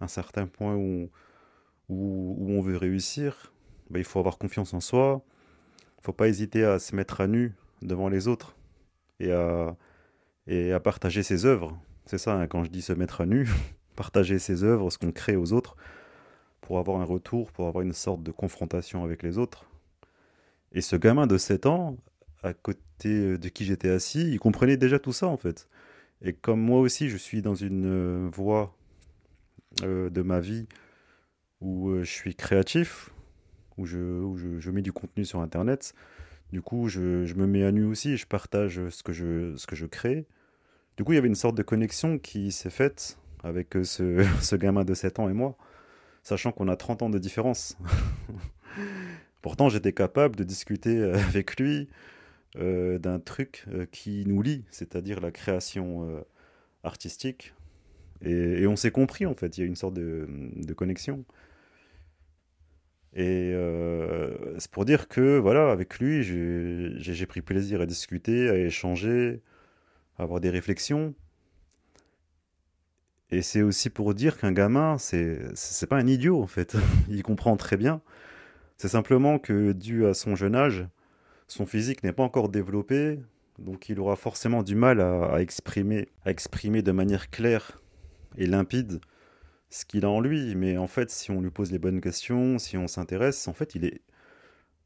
un 0.00 0.08
certain 0.08 0.46
point 0.46 0.74
où, 0.76 1.10
où, 1.88 2.46
on 2.48 2.60
veut 2.60 2.76
réussir, 2.76 3.52
ben, 3.90 3.98
il 3.98 4.04
faut 4.04 4.18
avoir 4.18 4.38
confiance 4.38 4.72
en 4.74 4.80
soi. 4.80 5.22
Il 5.98 6.04
faut 6.04 6.12
pas 6.12 6.28
hésiter 6.28 6.64
à 6.64 6.78
se 6.78 6.94
mettre 6.94 7.20
à 7.20 7.26
nu 7.26 7.54
devant 7.82 8.08
les 8.08 8.28
autres 8.28 8.56
et 9.18 9.32
à, 9.32 9.76
et 10.46 10.72
à 10.72 10.80
partager 10.80 11.22
ses 11.22 11.44
œuvres. 11.44 11.78
C'est 12.06 12.18
ça, 12.18 12.34
hein, 12.34 12.46
quand 12.46 12.64
je 12.64 12.70
dis 12.70 12.82
se 12.82 12.92
mettre 12.92 13.20
à 13.20 13.26
nu, 13.26 13.48
partager 13.96 14.38
ses 14.38 14.64
œuvres, 14.64 14.90
ce 14.90 14.98
qu'on 14.98 15.12
crée 15.12 15.36
aux 15.36 15.52
autres, 15.52 15.76
pour 16.60 16.78
avoir 16.78 17.00
un 17.00 17.04
retour, 17.04 17.52
pour 17.52 17.66
avoir 17.66 17.82
une 17.82 17.92
sorte 17.92 18.22
de 18.22 18.30
confrontation 18.30 19.04
avec 19.04 19.22
les 19.22 19.38
autres. 19.38 19.66
Et 20.72 20.82
ce 20.82 20.96
gamin 20.96 21.26
de 21.26 21.36
7 21.36 21.66
ans, 21.66 21.96
à 22.42 22.54
côté 22.54 23.38
de 23.38 23.48
qui 23.48 23.64
j'étais 23.64 23.90
assis, 23.90 24.30
il 24.30 24.38
comprenait 24.38 24.76
déjà 24.76 24.98
tout 24.98 25.12
ça 25.12 25.26
en 25.26 25.36
fait. 25.36 25.68
Et 26.22 26.32
comme 26.32 26.60
moi 26.60 26.80
aussi, 26.80 27.08
je 27.08 27.16
suis 27.16 27.42
dans 27.42 27.54
une 27.54 28.28
voie 28.28 28.74
euh, 29.82 30.10
de 30.10 30.22
ma 30.22 30.40
vie 30.40 30.66
où 31.60 31.96
je 31.98 32.10
suis 32.10 32.34
créatif, 32.34 33.10
où, 33.78 33.86
je, 33.86 34.70
mets 34.70 34.82
du 34.82 34.92
contenu 34.92 35.24
sur 35.24 35.40
Internet. 35.40 35.94
Du 36.52 36.60
coup, 36.60 36.88
je, 36.88 37.32
me 37.34 37.46
mets 37.46 37.64
à 37.64 37.72
nu 37.72 37.84
aussi 37.84 38.16
je 38.16 38.26
partage 38.26 38.80
ce 38.88 39.02
que 39.02 39.12
je, 39.12 39.86
crée. 39.86 40.26
Du 40.96 41.04
coup, 41.04 41.12
il 41.12 41.14
y 41.14 41.18
avait 41.18 41.28
une 41.28 41.34
sorte 41.34 41.54
de 41.54 41.62
connexion 41.62 42.18
qui 42.18 42.52
s'est 42.52 42.70
faite 42.70 43.18
avec 43.42 43.74
ce, 43.84 44.26
ce 44.42 44.56
gamin 44.56 44.84
de 44.84 44.92
7 44.92 45.18
ans 45.20 45.30
et 45.30 45.32
moi, 45.32 45.56
sachant 46.22 46.52
qu'on 46.52 46.68
a 46.68 46.76
30 46.76 47.02
ans 47.02 47.10
de 47.10 47.18
différence. 47.18 47.78
Pourtant, 49.42 49.70
j'étais 49.70 49.94
capable 49.94 50.36
de 50.36 50.44
discuter 50.44 51.02
avec 51.02 51.58
lui 51.58 51.88
euh, 51.88 51.94
d'un 52.56 53.20
truc 53.20 53.64
euh, 53.68 53.86
qui 53.90 54.24
nous 54.26 54.42
lie, 54.42 54.64
c'est-à-dire 54.70 55.20
la 55.20 55.30
création 55.30 56.08
euh, 56.08 56.20
artistique. 56.82 57.54
Et, 58.22 58.66
on 58.66 58.76
s'est 58.76 58.90
compris, 58.90 59.24
en 59.24 59.34
fait, 59.34 59.56
il 59.56 59.60
y 59.60 59.64
a 59.64 59.66
une 59.66 59.76
sorte 59.76 59.94
de, 59.94 60.26
de 60.28 60.74
connexion. 60.74 61.24
Et 63.14 63.52
c'est 64.58 64.70
pour 64.70 64.84
dire 64.84 65.08
que, 65.08 65.38
voilà, 65.38 65.70
avec 65.72 65.98
lui, 65.98 66.22
j'ai 66.22 67.26
pris 67.26 67.40
plaisir 67.40 67.80
à 67.80 67.86
discuter, 67.86 68.48
à 68.50 68.56
échanger, 68.56 69.40
à 70.18 70.22
avoir 70.24 70.40
des 70.40 70.50
réflexions. 70.50 71.14
Et 73.30 73.42
c'est 73.42 73.62
aussi 73.62 73.90
pour 73.90 74.14
dire 74.14 74.38
qu'un 74.38 74.52
gamin, 74.52 74.98
c'est 74.98 75.86
pas 75.88 75.96
un 75.96 76.06
idiot, 76.06 76.42
en 76.42 76.46
fait. 76.46 76.76
Il 77.08 77.22
comprend 77.22 77.56
très 77.56 77.76
bien. 77.76 78.00
C'est 78.76 78.88
simplement 78.88 79.38
que, 79.38 79.72
dû 79.72 80.06
à 80.06 80.14
son 80.14 80.36
jeune 80.36 80.54
âge, 80.54 80.86
son 81.50 81.66
physique 81.66 82.04
n'est 82.04 82.12
pas 82.12 82.22
encore 82.22 82.48
développé, 82.48 83.18
donc 83.58 83.88
il 83.88 83.98
aura 83.98 84.14
forcément 84.14 84.62
du 84.62 84.76
mal 84.76 85.00
à, 85.00 85.40
exprimer, 85.40 86.08
à 86.24 86.30
exprimer 86.30 86.80
de 86.80 86.92
manière 86.92 87.28
claire 87.28 87.82
et 88.38 88.46
limpide 88.46 89.00
ce 89.68 89.84
qu'il 89.84 90.04
a 90.04 90.10
en 90.10 90.20
lui. 90.20 90.54
Mais 90.54 90.76
en 90.78 90.86
fait, 90.86 91.10
si 91.10 91.32
on 91.32 91.40
lui 91.40 91.50
pose 91.50 91.72
les 91.72 91.80
bonnes 91.80 92.00
questions, 92.00 92.60
si 92.60 92.76
on 92.76 92.86
s'intéresse, 92.86 93.48
en 93.48 93.52
fait, 93.52 93.74
il 93.74 93.84
est 93.84 94.00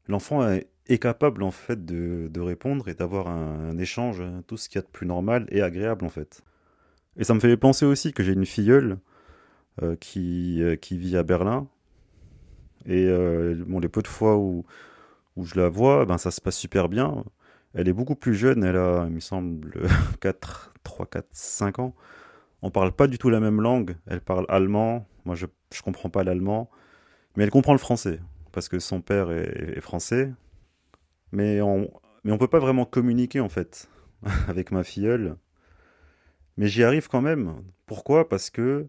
l'enfant 0.07 0.47
est, 0.49 0.97
capable 0.99 1.43
en 1.43 1.51
fait 1.51 1.85
de, 1.85 2.39
répondre 2.39 2.89
et 2.89 2.95
d'avoir 2.95 3.27
un, 3.27 3.77
échange, 3.77 4.23
tout 4.47 4.57
ce 4.57 4.67
qu'il 4.67 4.79
y 4.79 4.79
a 4.79 4.81
de 4.81 4.91
plus 4.91 5.05
normal 5.05 5.45
et 5.49 5.61
agréable 5.61 6.03
en 6.03 6.09
fait. 6.09 6.41
Et 7.15 7.23
ça 7.23 7.35
me 7.35 7.39
fait 7.39 7.57
penser 7.57 7.85
aussi 7.85 8.11
que 8.11 8.23
j'ai 8.23 8.33
une 8.33 8.45
filleule 8.45 8.97
euh, 9.83 9.95
qui, 9.95 10.63
euh, 10.63 10.75
qui 10.75 10.97
vit 10.97 11.15
à 11.15 11.21
Berlin. 11.23 11.67
Et 12.87 13.05
euh, 13.07 13.63
bon, 13.67 13.79
les 13.79 13.87
peu 13.87 14.01
de 14.01 14.07
fois 14.07 14.37
où, 14.37 14.65
où 15.35 15.45
je 15.45 15.55
la 15.55 15.69
vois, 15.69 16.05
ben 16.05 16.17
ça 16.17 16.31
se 16.31 16.41
passe 16.41 16.57
super 16.57 16.89
bien. 16.89 17.23
Elle 17.73 17.89
est 17.89 17.93
beaucoup 17.93 18.15
plus 18.15 18.35
jeune, 18.35 18.63
elle 18.63 18.77
a, 18.77 19.05
il 19.07 19.13
me 19.13 19.19
semble, 19.19 19.87
4, 20.21 20.73
3, 20.83 21.05
4, 21.07 21.27
5 21.31 21.79
ans. 21.79 21.95
On 22.61 22.71
parle 22.71 22.93
pas 22.93 23.07
du 23.07 23.17
tout 23.17 23.29
la 23.29 23.39
même 23.39 23.61
langue. 23.61 23.97
Elle 24.07 24.21
parle 24.21 24.45
allemand. 24.49 25.07
Moi, 25.25 25.35
je 25.35 25.45
ne 25.45 25.81
comprends 25.83 26.09
pas 26.09 26.23
l'allemand. 26.23 26.69
Mais 27.35 27.43
elle 27.43 27.51
comprend 27.51 27.73
le 27.73 27.79
français, 27.79 28.21
parce 28.53 28.69
que 28.69 28.79
son 28.79 29.01
père 29.01 29.29
est, 29.31 29.81
français. 29.81 30.33
Mais 31.31 31.61
on 31.61 31.91
mais 32.23 32.31
on 32.31 32.39
peut 32.39 32.47
pas 32.47 32.59
vraiment 32.59 32.85
communiquer, 32.85 33.39
en 33.39 33.49
fait, 33.49 33.87
avec 34.47 34.71
ma 34.71 34.83
filleule. 34.83 35.37
Mais 36.57 36.67
j'y 36.67 36.83
arrive 36.83 37.07
quand 37.07 37.21
même. 37.21 37.61
Pourquoi? 37.85 38.29
Parce 38.29 38.49
que 38.49 38.87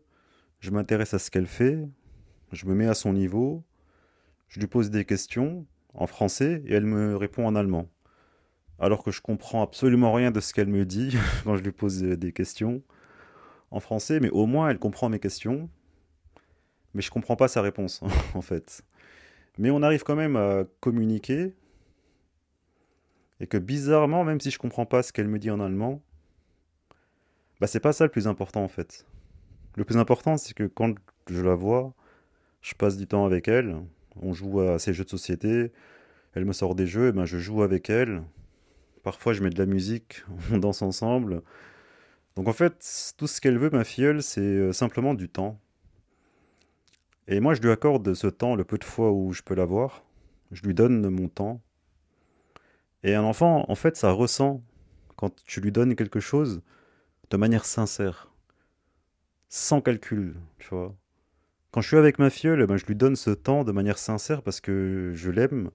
je 0.61 0.71
m'intéresse 0.71 1.13
à 1.13 1.19
ce 1.19 1.31
qu'elle 1.31 1.47
fait, 1.47 1.79
je 2.53 2.67
me 2.67 2.75
mets 2.75 2.87
à 2.87 2.95
son 2.95 3.13
niveau, 3.13 3.63
je 4.49 4.61
lui 4.61 4.69
pose 4.69 4.91
des 4.91 5.05
questions, 5.05 5.67
en 5.97 6.07
français 6.07 6.63
et 6.67 6.75
elle 6.75 6.87
me 6.87 7.17
répond 7.17 7.47
en 7.47 7.55
allemand. 7.57 7.89
Alors 8.79 9.03
que 9.03 9.11
je 9.11 9.21
comprends 9.21 9.63
absolument 9.63 10.13
rien 10.13 10.31
de 10.31 10.41
ce 10.41 10.53
qu'elle 10.53 10.69
me 10.69 10.85
dit 10.85 11.17
quand 11.45 11.57
je 11.57 11.63
lui 11.63 11.73
pose 11.73 12.03
des 12.03 12.33
questions 12.33 12.83
en 13.71 13.81
français, 13.81 14.21
mais 14.21 14.31
au 14.31 14.47
moins 14.47 14.69
elle 14.69 14.79
comprend 14.79 15.09
mes 15.09 15.19
questions. 15.19 15.69
Mais 16.95 17.03
je 17.03 17.11
comprends 17.11 17.37
pas 17.37 17.49
sa 17.49 17.63
réponse 17.63 18.01
en 18.35 18.43
fait. 18.43 18.83
Mais 19.59 19.71
on 19.71 19.83
arrive 19.83 20.03
quand 20.03 20.17
même 20.17 20.37
à 20.37 20.65
communiquer 20.81 21.55
et 23.41 23.47
que 23.47 23.59
bizarrement, 23.59 24.25
même 24.25 24.41
si 24.41 24.51
je 24.51 24.59
comprends 24.59 24.87
pas 24.87 25.03
ce 25.03 25.13
qu'elle 25.13 25.29
me 25.29 25.39
dit 25.39 25.51
en 25.51 25.61
allemand, 25.61 26.03
bah 27.61 27.67
c'est 27.67 27.81
pas 27.81 27.93
ça 27.93 28.05
le 28.05 28.11
plus 28.11 28.29
important 28.29 28.63
en 28.63 28.69
fait. 28.69 29.07
Le 29.77 29.85
plus 29.85 29.97
important, 29.99 30.37
c'est 30.37 30.55
que 30.55 30.65
quand 30.65 30.95
je 31.29 31.43
la 31.43 31.55
vois, 31.55 31.93
je 32.63 32.75
passe 32.75 32.97
du 32.97 33.07
temps 33.07 33.27
avec 33.27 33.49
elle, 33.49 33.77
on 34.23 34.33
joue 34.33 34.61
à 34.61 34.79
ces 34.79 34.93
jeux 34.93 35.05
de 35.05 35.11
société, 35.11 35.73
elle 36.35 36.45
me 36.45 36.53
sort 36.53 36.75
des 36.75 36.87
jeux, 36.87 37.09
et 37.09 37.13
ben 37.13 37.25
je 37.25 37.39
joue 37.39 37.63
avec 37.63 37.91
elle. 37.91 38.23
Parfois 39.03 39.33
je 39.33 39.43
mets 39.43 39.51
de 39.51 39.59
la 39.59 39.67
musique, 39.67 40.25
on 40.53 40.59
danse 40.59 40.83
ensemble. 40.83 41.43
Donc 42.37 42.49
en 42.49 42.53
fait, 42.53 43.15
tout 43.17 43.27
ce 43.27 43.41
qu'elle 43.41 43.59
veut, 43.59 43.71
ma 43.71 43.85
filleule, 43.85 44.23
c'est 44.23 44.41
euh, 44.41 44.73
simplement 44.73 45.15
du 45.15 45.29
temps. 45.29 45.59
Et 47.29 47.41
moi 47.41 47.55
je 47.55 47.61
lui 47.61 47.71
accorde 47.71 48.15
ce 48.15 48.27
temps 48.27 48.55
le 48.55 48.65
peu 48.65 48.79
de 48.79 48.85
fois 48.85 49.13
où 49.13 49.33
je 49.33 49.43
peux 49.43 49.55
l'avoir. 49.55 50.05
Je 50.53 50.63
lui 50.63 50.75
donne 50.75 51.09
mon 51.09 51.29
temps. 51.29 51.61
Et 53.03 53.15
un 53.15 53.23
enfant, 53.23 53.65
en 53.69 53.75
fait, 53.75 53.97
ça 53.97 54.11
ressent 54.11 54.63
quand 55.17 55.35
tu 55.45 55.61
lui 55.61 55.73
donnes 55.73 55.97
quelque 55.97 56.21
chose 56.21 56.63
de 57.31 57.37
manière 57.37 57.65
sincère, 57.65 58.31
sans 59.49 59.81
calcul, 59.81 60.37
tu 60.59 60.69
vois. 60.71 60.95
Quand 61.71 61.81
je 61.81 61.89
suis 61.89 61.97
avec 61.97 62.19
ma 62.19 62.31
filleule, 62.31 62.63
eh 62.63 62.67
ben, 62.67 62.77
je 62.77 62.87
lui 62.87 62.97
donne 62.97 63.17
ce 63.17 63.31
temps 63.31 63.65
de 63.65 63.73
manière 63.73 63.99
sincère 63.99 64.43
parce 64.43 64.61
que 64.61 65.13
je 65.15 65.31
l'aime 65.31 65.71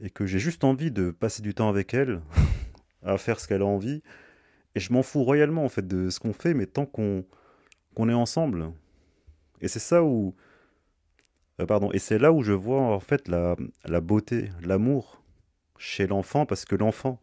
et 0.00 0.10
que 0.10 0.26
j'ai 0.26 0.38
juste 0.38 0.64
envie 0.64 0.90
de 0.90 1.10
passer 1.10 1.42
du 1.42 1.54
temps 1.54 1.68
avec 1.68 1.94
elle, 1.94 2.20
à 3.02 3.18
faire 3.18 3.40
ce 3.40 3.48
qu'elle 3.48 3.62
a 3.62 3.66
envie. 3.66 4.02
Et 4.74 4.80
je 4.80 4.92
m'en 4.92 5.02
fous 5.02 5.22
royalement 5.24 5.64
en 5.64 5.68
fait 5.68 5.86
de 5.86 6.10
ce 6.10 6.20
qu'on 6.20 6.32
fait, 6.32 6.54
mais 6.54 6.66
tant 6.66 6.86
qu'on 6.86 7.24
qu'on 7.94 8.10
est 8.10 8.14
ensemble. 8.14 8.72
Et 9.62 9.68
c'est 9.68 9.78
ça 9.78 10.04
où, 10.04 10.34
euh, 11.60 11.64
pardon, 11.64 11.90
et 11.92 11.98
c'est 11.98 12.18
là 12.18 12.30
où 12.30 12.42
je 12.42 12.52
vois 12.52 12.82
en 12.82 13.00
fait 13.00 13.26
la, 13.26 13.56
la 13.86 14.02
beauté, 14.02 14.50
l'amour 14.62 15.22
chez 15.78 16.06
l'enfant, 16.06 16.44
parce 16.44 16.66
que 16.66 16.76
l'enfant, 16.76 17.18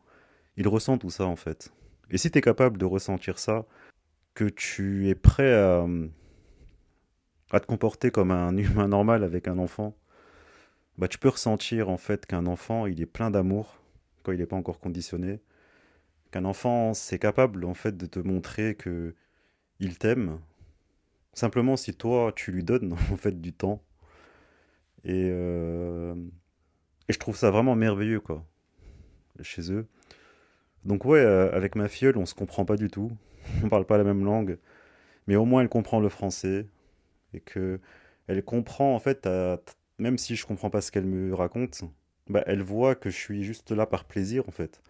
il 0.57 0.67
ressent 0.67 0.97
tout 0.97 1.11
ça 1.11 1.25
en 1.25 1.35
fait. 1.35 1.71
Et 2.09 2.17
si 2.17 2.31
tu 2.31 2.39
es 2.39 2.41
capable 2.41 2.79
de 2.79 2.85
ressentir 2.85 3.37
ça, 3.37 3.65
que 4.33 4.45
tu 4.45 5.09
es 5.09 5.15
prêt 5.15 5.53
à, 5.53 5.85
à 7.53 7.59
te 7.59 7.67
comporter 7.67 8.11
comme 8.11 8.31
un 8.31 8.57
humain 8.57 8.87
normal 8.87 9.23
avec 9.23 9.47
un 9.47 9.59
enfant, 9.59 9.95
bah, 10.97 11.07
tu 11.07 11.19
peux 11.19 11.29
ressentir 11.29 11.89
en 11.89 11.97
fait 11.97 12.25
qu'un 12.25 12.47
enfant, 12.47 12.87
il 12.87 12.99
est 12.99 13.05
plein 13.05 13.31
d'amour 13.31 13.79
quand 14.23 14.31
il 14.31 14.39
n'est 14.39 14.45
pas 14.47 14.55
encore 14.55 14.79
conditionné. 14.79 15.39
Qu'un 16.31 16.45
enfant, 16.45 16.93
c'est 16.95 17.19
capable 17.19 17.63
en 17.65 17.75
fait 17.75 17.95
de 17.95 18.07
te 18.07 18.19
montrer 18.19 18.75
que 18.75 19.15
il 19.79 19.97
t'aime. 19.99 20.39
Simplement 21.33 21.77
si 21.77 21.93
toi, 21.93 22.31
tu 22.35 22.51
lui 22.51 22.63
donnes 22.63 22.93
en 23.11 23.17
fait 23.17 23.39
du 23.39 23.53
temps. 23.53 23.83
Et, 25.03 25.29
euh, 25.31 26.15
et 27.09 27.13
je 27.13 27.19
trouve 27.19 27.35
ça 27.35 27.51
vraiment 27.51 27.75
merveilleux 27.75 28.19
quoi, 28.19 28.45
chez 29.41 29.71
eux. 29.71 29.87
Donc 30.85 31.05
ouais, 31.05 31.19
euh, 31.19 31.51
avec 31.55 31.75
ma 31.75 31.87
filleule, 31.87 32.17
on 32.17 32.25
se 32.25 32.33
comprend 32.33 32.65
pas 32.65 32.77
du 32.77 32.89
tout. 32.89 33.11
On 33.63 33.69
parle 33.69 33.85
pas 33.85 33.97
la 33.97 34.03
même 34.03 34.23
langue. 34.25 34.57
Mais 35.27 35.35
au 35.35 35.45
moins, 35.45 35.61
elle 35.61 35.69
comprend 35.69 35.99
le 35.99 36.09
français 36.09 36.67
et 37.33 37.39
que 37.39 37.79
elle 38.27 38.43
comprend 38.43 38.95
en 38.95 38.99
fait, 38.99 39.27
même 39.99 40.17
si 40.17 40.35
je 40.35 40.45
comprends 40.45 40.69
pas 40.69 40.81
ce 40.81 40.91
qu'elle 40.91 41.05
me 41.05 41.33
raconte, 41.33 41.83
bah, 42.29 42.43
elle 42.47 42.61
voit 42.63 42.95
que 42.95 43.09
je 43.09 43.17
suis 43.17 43.43
juste 43.43 43.71
là 43.71 43.85
par 43.85 44.05
plaisir 44.05 44.47
en 44.47 44.51
fait, 44.51 44.81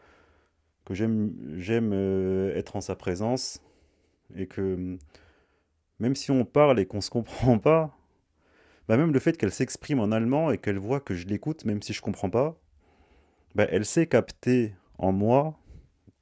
que 0.86 0.94
j'aime 0.94 1.34
j'aime 1.58 1.92
euh, 1.94 2.56
être 2.56 2.76
en 2.76 2.82
sa 2.82 2.96
présence 2.96 3.62
et 4.36 4.48
que 4.48 4.98
même 6.00 6.16
si 6.16 6.32
on 6.32 6.46
parle 6.46 6.80
et 6.80 6.86
qu'on 6.86 7.02
se 7.02 7.10
comprend 7.10 7.60
pas, 7.60 7.98
bah, 8.88 8.98
même 8.98 9.14
le 9.14 9.20
fait 9.20 9.38
qu'elle 9.38 9.52
s'exprime 9.52 10.00
en 10.00 10.12
allemand 10.12 10.52
et 10.52 10.58
qu'elle 10.58 10.78
voit 10.78 11.00
que 11.00 11.16
je 11.16 11.28
l'écoute 11.28 11.66
même 11.66 11.82
si 11.82 11.94
je 11.94 12.02
comprends 12.02 12.30
pas, 12.30 12.56
bah, 13.56 13.68
elle 13.70 13.86
sait 13.86 14.08
capter 14.08 14.76
en 14.98 15.12
moi 15.12 15.58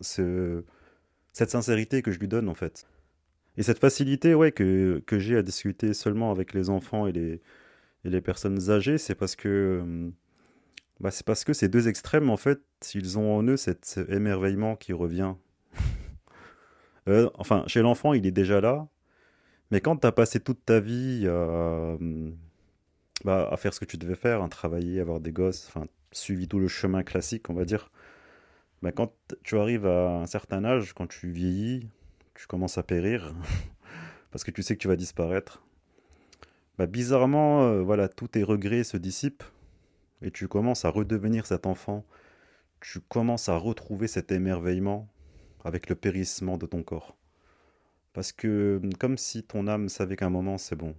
ce, 0.02 0.64
cette 1.34 1.52
sincérité 1.52 2.02
que 2.02 2.12
je 2.12 2.20
lui 2.20 2.28
donne 2.28 2.50
en 2.50 2.56
fait. 2.56 2.88
Et 3.58 3.64
cette 3.64 3.80
facilité 3.80 4.34
ouais, 4.34 4.52
que, 4.52 5.04
que 5.06 5.20
j'ai 5.20 5.38
à 5.38 5.42
discuter 5.44 5.94
seulement 5.94 6.32
avec 6.32 6.54
les 6.54 6.70
enfants 6.70 7.08
et 7.08 7.12
les, 7.12 7.42
et 8.06 8.10
les 8.10 8.22
personnes 8.22 8.70
âgées, 8.70 8.98
c'est 8.98 9.16
parce 9.16 9.36
que 9.36 9.82
euh, 9.84 10.10
bah, 11.00 11.12
c'est 11.12 11.26
parce 11.26 11.44
que 11.44 11.54
ces 11.54 11.68
deux 11.68 11.88
extrêmes, 11.88 12.30
en 12.30 12.38
fait, 12.38 12.62
ils 12.96 13.18
ont 13.20 13.36
en 13.36 13.44
eux 13.44 13.58
cet 13.58 14.00
émerveillement 14.10 14.76
qui 14.76 14.94
revient. 14.94 15.36
Euh, 17.08 17.32
enfin, 17.34 17.64
chez 17.66 17.82
l'enfant, 17.82 18.14
il 18.14 18.28
est 18.28 18.32
déjà 18.32 18.62
là, 18.62 18.88
mais 19.72 19.82
quand 19.82 19.98
tu 19.98 20.06
as 20.06 20.12
passé 20.12 20.40
toute 20.40 20.64
ta 20.64 20.80
vie 20.80 21.28
à, 21.28 21.98
bah, 23.26 23.50
à 23.52 23.58
faire 23.58 23.74
ce 23.74 23.80
que 23.80 23.86
tu 23.86 23.98
devais 23.98 24.16
faire, 24.16 24.44
à 24.44 24.50
travailler, 24.50 25.00
avoir 25.00 25.20
des 25.20 25.32
gosses, 25.32 25.68
enfin, 25.68 25.88
suivi 26.12 26.48
tout 26.48 26.60
le 26.60 26.68
chemin 26.68 27.02
classique, 27.02 27.50
on 27.50 27.56
va 27.56 27.66
dire, 27.66 27.90
bah, 28.84 28.92
quand 28.92 29.14
tu 29.44 29.58
arrives 29.58 29.88
à 29.88 30.22
un 30.22 30.28
certain 30.28 30.64
âge, 30.64 30.94
quand 30.94 31.08
tu 31.08 31.32
vieillis, 31.32 31.88
tu 32.36 32.48
commences 32.48 32.78
à 32.78 32.84
périr 32.84 33.34
parce 34.32 34.44
que 34.44 34.52
tu 34.52 34.64
sais 34.64 34.76
que 34.76 34.82
tu 34.82 34.88
vas 34.88 34.96
disparaître. 34.96 35.64
Bah, 36.78 36.86
bizarrement, 36.88 37.64
euh, 37.64 37.82
voilà, 37.82 38.08
tous 38.08 38.30
tes 38.30 38.44
regrets 38.44 38.84
se 38.84 38.98
dissipent 38.98 39.44
et 40.22 40.32
tu 40.32 40.48
commences 40.48 40.86
à 40.86 40.90
redevenir 40.90 41.46
cet 41.46 41.66
enfant. 41.66 42.06
Tu 42.80 43.00
commences 43.00 43.50
à 43.50 43.58
retrouver 43.58 44.08
cet 44.08 44.32
émerveillement 44.32 45.08
avec 45.64 45.90
le 45.90 45.96
périssement 45.96 46.58
de 46.58 46.66
ton 46.66 46.84
corps. 46.84 47.16
Parce 48.14 48.32
que 48.32 48.82
comme 49.00 49.18
si 49.18 49.44
ton 49.44 49.68
âme 49.68 49.90
savait 49.90 50.16
qu'un 50.16 50.30
moment 50.30 50.58
c'est 50.58 50.76
bon. 50.76 50.96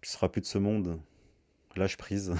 tu 0.00 0.10
seras 0.10 0.28
plus 0.28 0.40
de 0.40 0.46
ce 0.46 0.58
monde. 0.58 1.00
Lâche 1.76 1.96
prise. 1.96 2.32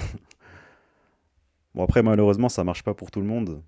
bon, 1.75 1.83
après, 1.83 2.01
malheureusement, 2.01 2.49
ça 2.49 2.63
marche 2.63 2.83
pas 2.83 2.95
pour 2.95 3.11
tout 3.11 3.21
le 3.21 3.27
monde. 3.27 3.61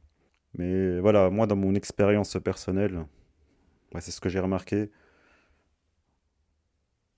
Mais 0.57 0.99
voilà, 0.99 1.29
moi, 1.29 1.45
dans 1.45 1.55
mon 1.55 1.75
expérience 1.75 2.37
personnelle, 2.43 3.05
c'est 3.99 4.11
ce 4.11 4.21
que 4.21 4.29
j'ai 4.29 4.39
remarqué 4.39 4.89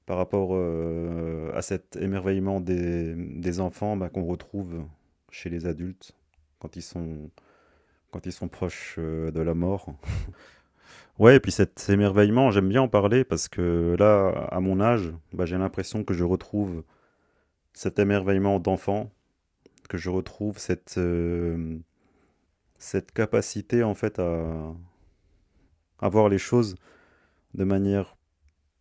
par 0.06 0.18
rapport 0.18 0.50
euh, 0.51 1.51
à 1.56 1.62
cet 1.62 1.96
émerveillement 1.96 2.60
des, 2.60 3.60
enfants 3.60 3.96
bah, 3.96 4.10
qu'on 4.10 4.25
retrouve 4.25 4.84
chez 5.30 5.50
les 5.50 5.68
adultes 5.68 6.13
quand 6.60 6.75
ils 6.75 6.82
sont, 6.82 7.30
quand 8.12 8.25
ils 8.25 8.34
sont 8.34 8.48
proches 8.48 8.96
euh, 8.98 9.32
de 9.32 9.42
la 9.42 9.54
mort. 9.54 9.94
ouais, 11.20 11.38
et 11.38 11.40
puis 11.40 11.51
cet 11.51 11.90
émerveillement, 11.90 12.51
j'aime 12.51 12.70
bien 12.70 12.82
en 12.82 12.88
parler 12.88 13.24
parce 13.24 13.48
que 13.48 13.96
là, 13.98 14.48
à 14.51 14.60
mon 14.60 14.82
âge, 14.82 15.13
bah, 15.34 15.46
j'ai 15.46 15.58
l'impression 15.58 16.04
que 16.04 16.13
je 16.13 16.24
retrouve 16.24 16.84
cet 17.74 18.00
émerveillement 18.00 18.60
d'enfant, 18.60 19.12
que 19.88 19.98
je 19.98 20.10
retrouve 20.10 20.58
cette, 20.58 20.98
euh, 20.98 21.78
cette 22.78 23.12
capacité 23.12 23.84
en 23.84 23.96
fait 23.96 24.20
à, 24.20 24.74
à 26.01 26.10
voir 26.10 26.29
les 26.29 26.38
choses 26.38 26.75
de 27.53 27.63
manière 27.63 28.17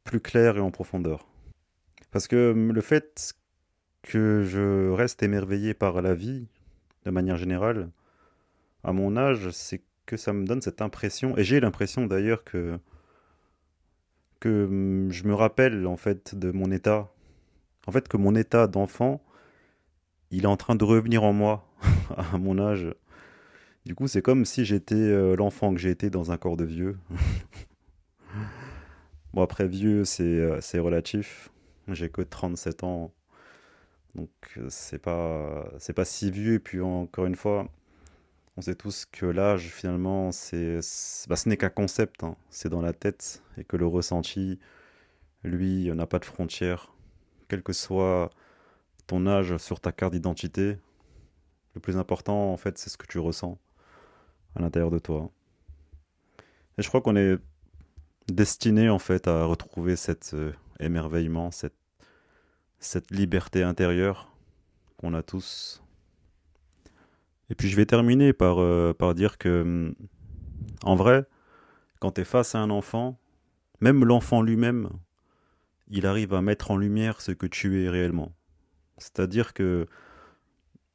plus 0.04 0.20
claire 0.20 0.56
et 0.56 0.60
en 0.60 0.70
profondeur. 0.70 1.26
Parce 2.10 2.26
que 2.26 2.52
hum, 2.52 2.72
le 2.72 2.80
fait 2.80 3.34
que 4.02 4.42
je 4.42 4.90
reste 4.90 5.22
émerveillé 5.22 5.74
par 5.74 6.00
la 6.02 6.14
vie, 6.14 6.48
de 7.04 7.10
manière 7.10 7.36
générale, 7.36 7.90
à 8.82 8.92
mon 8.92 9.16
âge, 9.16 9.50
c'est 9.50 9.82
que 10.06 10.16
ça 10.16 10.32
me 10.32 10.46
donne 10.46 10.62
cette 10.62 10.82
impression, 10.82 11.36
et 11.36 11.44
j'ai 11.44 11.60
l'impression 11.60 12.06
d'ailleurs 12.06 12.42
que, 12.44 12.78
que 14.40 14.64
hum, 14.64 15.10
je 15.10 15.24
me 15.24 15.34
rappelle 15.34 15.86
en 15.86 15.96
fait 15.96 16.34
de 16.34 16.50
mon 16.50 16.70
état, 16.70 17.12
en 17.86 17.92
fait 17.92 18.08
que 18.08 18.16
mon 18.16 18.34
état 18.34 18.66
d'enfant, 18.66 19.22
il 20.30 20.44
est 20.44 20.46
en 20.46 20.56
train 20.56 20.76
de 20.76 20.84
revenir 20.84 21.24
en 21.24 21.32
moi 21.32 21.68
à 22.16 22.38
mon 22.38 22.58
âge. 22.58 22.88
Du 23.86 23.94
coup, 23.94 24.08
c'est 24.08 24.20
comme 24.20 24.44
si 24.44 24.64
j'étais 24.64 24.94
euh, 24.94 25.34
l'enfant 25.36 25.72
que 25.72 25.80
j'ai 25.80 25.90
été 25.90 26.10
dans 26.10 26.32
un 26.32 26.36
corps 26.36 26.58
de 26.58 26.64
vieux. 26.64 26.98
bon, 29.32 29.42
après, 29.42 29.66
vieux, 29.66 30.02
euh, 30.20 30.58
c'est 30.60 30.78
relatif. 30.78 31.50
J'ai 31.88 32.10
que 32.10 32.20
37 32.20 32.84
ans. 32.84 33.10
Donc, 34.14 34.28
euh, 34.58 34.66
c'est 34.68 34.98
pas, 34.98 35.64
pas 35.96 36.04
si 36.04 36.30
vieux. 36.30 36.54
Et 36.54 36.58
puis, 36.58 36.82
encore 36.82 37.24
une 37.24 37.36
fois, 37.36 37.70
on 38.58 38.60
sait 38.60 38.74
tous 38.74 39.06
que 39.06 39.24
l'âge, 39.24 39.70
finalement, 39.70 40.30
c'est, 40.30 40.80
bah, 41.28 41.36
ce 41.36 41.48
n'est 41.48 41.56
qu'un 41.56 41.70
concept. 41.70 42.22
Hein. 42.22 42.36
C'est 42.50 42.68
dans 42.68 42.82
la 42.82 42.92
tête. 42.92 43.42
Et 43.56 43.64
que 43.64 43.78
le 43.78 43.86
ressenti, 43.86 44.58
lui, 45.42 45.90
n'a 45.90 46.06
pas 46.06 46.18
de 46.18 46.26
frontières. 46.26 46.92
Quel 47.48 47.62
que 47.62 47.72
soit 47.72 48.28
ton 49.06 49.26
âge 49.26 49.56
sur 49.56 49.80
ta 49.80 49.90
carte 49.90 50.12
d'identité, 50.12 50.76
le 51.74 51.80
plus 51.80 51.96
important, 51.96 52.52
en 52.52 52.58
fait, 52.58 52.76
c'est 52.76 52.90
ce 52.90 52.98
que 52.98 53.06
tu 53.06 53.18
ressens 53.18 53.58
à 54.56 54.60
l'intérieur 54.60 54.90
de 54.90 54.98
toi. 54.98 55.30
Et 56.78 56.82
je 56.82 56.88
crois 56.88 57.00
qu'on 57.00 57.16
est 57.16 57.38
destiné 58.28 58.88
en 58.88 58.98
fait 58.98 59.28
à 59.28 59.44
retrouver 59.44 59.96
cet 59.96 60.32
euh, 60.34 60.52
émerveillement, 60.78 61.50
cette, 61.50 61.74
liberté 63.10 63.62
intérieure 63.62 64.32
qu'on 64.96 65.12
a 65.14 65.22
tous. 65.22 65.82
Et 67.50 67.54
puis 67.54 67.68
je 67.68 67.76
vais 67.76 67.86
terminer 67.86 68.32
par, 68.32 68.60
euh, 68.60 68.94
par 68.94 69.14
dire 69.14 69.36
que, 69.36 69.62
hum, 69.62 69.94
en 70.82 70.94
vrai, 70.94 71.26
quand 71.98 72.12
tu 72.12 72.22
es 72.22 72.24
face 72.24 72.54
à 72.54 72.60
un 72.60 72.70
enfant, 72.70 73.18
même 73.80 74.04
l'enfant 74.04 74.42
lui-même, 74.42 74.90
il 75.88 76.06
arrive 76.06 76.32
à 76.34 76.40
mettre 76.40 76.70
en 76.70 76.76
lumière 76.76 77.20
ce 77.20 77.32
que 77.32 77.46
tu 77.46 77.82
es 77.82 77.88
réellement. 77.88 78.32
C'est-à-dire 78.96 79.52
que 79.52 79.86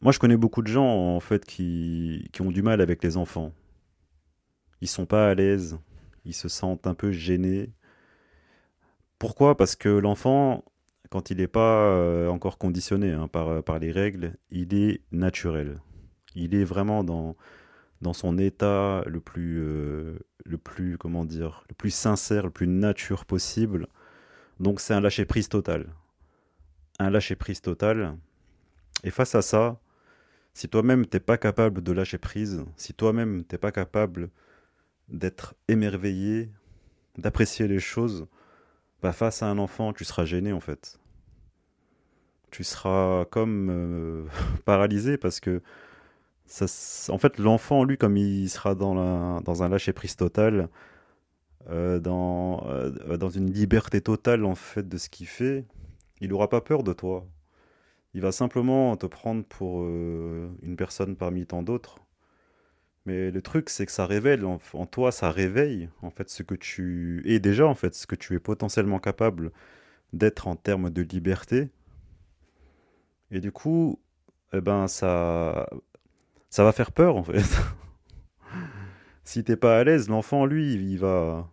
moi, 0.06 0.12
je 0.12 0.20
connais 0.20 0.38
beaucoup 0.38 0.62
de 0.62 0.68
gens 0.68 0.86
en 0.86 1.20
fait 1.20 1.46
qui, 1.46 2.30
qui 2.32 2.44
ont 2.44 2.52
du 2.52 2.62
mal 2.62 2.80
avec 2.80 3.04
les 3.04 3.18
enfants. 3.18 3.52
Ils 4.82 4.88
sont 4.88 5.08
pas 5.08 5.32
à 5.32 5.34
l'aise, 5.34 5.80
ils 6.26 6.36
se 6.36 6.48
sentent 6.48 6.86
un 6.86 6.94
peu 6.94 7.12
gênés. 7.12 7.74
Pourquoi? 9.18 9.58
Parce 9.58 9.76
que 9.76 9.90
l'enfant, 9.90 10.64
quand 11.10 11.32
il 11.32 11.38
n'est 11.38 11.48
pas 11.48 11.88
euh, 11.88 12.28
encore 12.30 12.60
conditionné 12.60 13.14
hein, 13.14 13.28
par, 13.28 13.64
par 13.64 13.80
les 13.80 13.92
règles, 13.92 14.36
il 14.52 14.76
est 14.76 15.02
naturel. 15.12 15.82
Il 16.36 16.54
est 16.54 16.66
vraiment 16.66 17.04
dans, 17.04 17.36
dans 18.04 18.14
son 18.14 18.38
état 18.38 19.04
le 19.08 19.20
plus, 19.20 19.58
euh, 19.58 20.20
le 20.46 20.60
plus, 20.60 21.00
comment 21.00 21.26
dire, 21.26 21.64
le 21.68 21.74
plus 21.74 21.90
sincère, 21.90 22.44
le 22.44 22.52
plus 22.52 22.68
nature 22.68 23.26
possible. 23.26 23.88
Donc 24.60 24.82
c'est 24.82 24.94
un 24.94 25.02
lâcher 25.02 25.26
prise 25.26 25.50
total. 25.50 25.88
Un 27.00 27.10
lâcher 27.10 27.36
prise 27.36 27.62
total. 27.62 28.16
Et 29.04 29.10
face 29.10 29.34
à 29.34 29.42
ça, 29.42 29.80
si 30.56 30.70
toi-même 30.70 31.06
t'es 31.06 31.20
pas 31.20 31.38
capable 31.38 31.84
de 31.84 31.92
lâcher 31.92 32.18
prise, 32.18 32.64
si 32.78 32.94
toi-même 32.94 33.44
t'es 33.44 33.58
pas 33.58 33.74
capable 33.74 34.30
d'être 35.10 35.54
émerveillé, 35.68 36.50
d'apprécier 37.18 37.68
les 37.68 37.80
choses, 37.80 38.26
bah 39.04 39.12
face 39.12 39.44
à 39.44 39.48
un 39.48 39.58
enfant, 39.60 39.92
tu 39.94 40.06
seras 40.06 40.24
gêné 40.26 40.54
en 40.54 40.62
fait. 40.62 40.98
Tu 42.52 42.64
seras 42.64 43.26
comme 43.26 43.70
euh, 43.70 44.26
paralysé 44.66 45.18
parce 45.18 45.42
que 45.42 45.62
en 47.10 47.18
fait 47.18 47.38
l'enfant 47.38 47.84
lui 47.84 47.98
comme 47.98 48.18
il 48.18 48.50
sera 48.50 48.76
dans 48.76 49.64
un 49.64 49.70
lâcher 49.70 49.92
prise 49.94 50.16
total, 50.16 50.70
euh, 51.70 52.00
dans, 52.00 52.66
euh, 52.70 53.18
dans 53.18 53.30
une 53.30 53.52
liberté 53.52 54.00
totale 54.00 54.46
en 54.46 54.56
fait 54.56 54.88
de 54.88 54.98
ce 54.98 55.10
qu'il 55.10 55.28
fait, 55.28 55.66
il 56.22 56.30
n'aura 56.30 56.48
pas 56.50 56.62
peur 56.62 56.84
de 56.84 56.94
toi. 56.94 57.28
Il 58.16 58.22
va 58.22 58.32
simplement 58.32 58.96
te 58.96 59.08
prendre 59.08 59.44
pour 59.44 59.82
euh, 59.84 60.50
une 60.62 60.78
personne 60.78 61.18
parmi 61.18 61.46
tant 61.46 61.62
d'autres. 61.64 61.98
Mais 63.06 63.30
le 63.30 63.42
truc, 63.42 63.70
c'est 63.70 63.86
que 63.86 63.92
ça 63.92 64.06
révèle 64.06 64.46
en, 64.46 64.58
toi, 64.86 65.12
ça 65.12 65.30
réveille 65.32 65.90
en 66.02 66.10
fait 66.10 66.30
ce 66.30 66.42
que 66.42 66.56
tu 66.56 67.22
es 67.26 67.40
déjà, 67.42 67.68
en 67.68 67.76
fait, 67.76 67.94
ce 67.94 68.08
que 68.08 68.16
tu 68.16 68.34
es 68.34 68.40
potentiellement 68.40 69.00
capable 69.00 69.52
d'être 70.14 70.48
en 70.48 70.56
termes 70.56 70.90
de 70.90 71.02
liberté. 71.02 71.70
Et 73.32 73.42
du 73.42 73.52
coup, 73.52 74.00
eh 74.54 74.62
ben 74.62 74.88
ça, 74.88 75.68
ça 76.50 76.64
va 76.64 76.72
faire 76.72 76.94
peur 76.94 77.18
en 77.18 77.24
fait. 77.24 77.44
si 79.26 79.44
t'es 79.44 79.58
pas 79.58 79.78
à 79.78 79.84
l'aise, 79.84 80.08
l'enfant, 80.08 80.46
lui, 80.46 80.74
il 80.76 81.00
va 81.00 81.50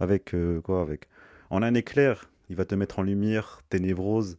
avec 0.00 0.34
euh, 0.34 0.60
quoi, 0.62 0.82
avec 0.82 1.08
en 1.50 1.62
un 1.62 1.74
éclair, 1.74 2.28
il 2.50 2.56
va 2.56 2.64
te 2.64 2.74
mettre 2.74 2.98
en 2.98 3.02
lumière 3.02 3.62
tes 3.68 3.78
névroses, 3.78 4.36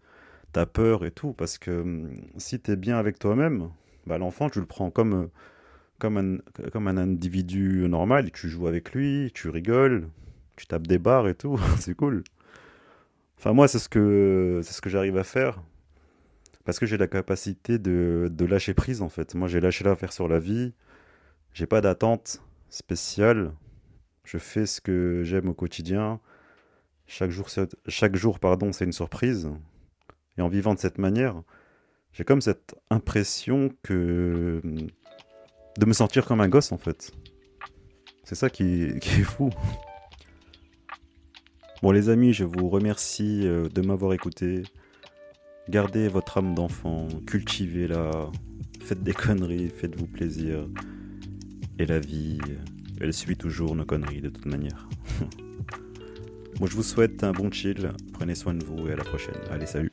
ta 0.51 0.65
peur 0.65 1.05
et 1.05 1.11
tout. 1.11 1.33
Parce 1.33 1.57
que 1.57 1.71
hum, 1.71 2.11
si 2.37 2.59
tu 2.59 2.71
es 2.71 2.75
bien 2.75 2.97
avec 2.97 3.19
toi-même, 3.19 3.69
bah, 4.05 4.17
l'enfant, 4.17 4.49
tu 4.49 4.59
le 4.59 4.65
prends 4.65 4.91
comme, 4.91 5.13
euh, 5.13 5.27
comme, 5.99 6.17
un, 6.17 6.37
comme 6.71 6.87
un 6.87 6.97
individu 6.97 7.87
normal. 7.87 8.31
Tu 8.31 8.49
joues 8.49 8.67
avec 8.67 8.93
lui, 8.93 9.31
tu 9.33 9.49
rigoles, 9.49 10.09
tu 10.55 10.67
tapes 10.67 10.87
des 10.87 10.99
barres 10.99 11.27
et 11.27 11.35
tout. 11.35 11.59
c'est 11.79 11.95
cool. 11.95 12.23
Enfin, 13.37 13.53
moi, 13.53 13.67
c'est 13.67 13.79
ce 13.79 13.89
que, 13.89 14.61
ce 14.63 14.81
que 14.81 14.89
j'arrive 14.89 15.17
à 15.17 15.23
faire. 15.23 15.61
Parce 16.65 16.79
que 16.79 16.85
j'ai 16.85 16.97
la 16.97 17.07
capacité 17.07 17.79
de, 17.79 18.29
de 18.31 18.45
lâcher 18.45 18.73
prise, 18.73 19.01
en 19.01 19.09
fait. 19.09 19.33
Moi, 19.35 19.47
j'ai 19.47 19.59
lâché 19.61 19.83
l'affaire 19.83 20.13
sur 20.13 20.27
la 20.27 20.39
vie. 20.39 20.73
J'ai 21.53 21.65
pas 21.65 21.81
d'attente 21.81 22.41
spéciale. 22.69 23.51
Je 24.23 24.37
fais 24.37 24.65
ce 24.65 24.81
que 24.81 25.23
j'aime 25.23 25.49
au 25.49 25.53
quotidien. 25.53 26.19
Chaque 27.07 27.31
jour, 27.31 27.47
chaque 27.87 28.15
jour 28.15 28.39
pardon, 28.39 28.71
c'est 28.71 28.85
une 28.85 28.93
surprise. 28.93 29.49
Et 30.39 30.41
en 30.41 30.47
vivant 30.47 30.73
de 30.73 30.79
cette 30.79 30.97
manière, 30.97 31.43
j'ai 32.13 32.23
comme 32.23 32.39
cette 32.39 32.73
impression 32.89 33.69
que. 33.83 34.61
de 35.77 35.85
me 35.85 35.91
sentir 35.91 36.25
comme 36.25 36.39
un 36.39 36.47
gosse 36.47 36.71
en 36.71 36.77
fait. 36.77 37.11
C'est 38.23 38.35
ça 38.35 38.49
qui, 38.49 38.83
est 38.83 39.23
fou. 39.23 39.49
Bon, 41.81 41.91
les 41.91 42.07
amis, 42.07 42.31
je 42.31 42.45
vous 42.45 42.69
remercie 42.69 43.41
euh, 43.45 43.67
de 43.67 43.81
m'avoir 43.81 44.13
écouté. 44.13 44.63
Gardez 45.67 46.07
votre 46.07 46.37
âme 46.37 46.55
d'enfant, 46.55 47.07
cultivez-la, 47.27 48.29
faites 48.81 49.03
des 49.03 49.13
conneries, 49.13 49.69
faites-vous 49.69 50.07
plaisir. 50.07 50.67
Et 51.79 51.85
la 51.85 51.99
vie, 51.99 52.39
elle 52.99 53.13
suit 53.13 53.37
toujours 53.37 53.75
nos 53.75 53.85
conneries 53.85 54.21
de 54.21 54.29
toute 54.29 54.45
manière. 54.45 54.87
Moi, 56.59 56.69
je 56.69 56.75
vous 56.75 56.83
souhaite 56.83 57.23
un 57.25 57.33
bon 57.33 57.51
chill. 57.51 57.91
Prenez 58.13 58.35
soin 58.35 58.53
de 58.53 58.63
vous 58.63 58.87
et 58.87 58.93
à 58.93 58.95
la 58.95 59.03
prochaine. 59.03 59.35
Allez, 59.51 59.65
salut. 59.65 59.88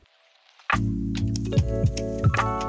Thank 1.67 2.61
you. 2.61 2.66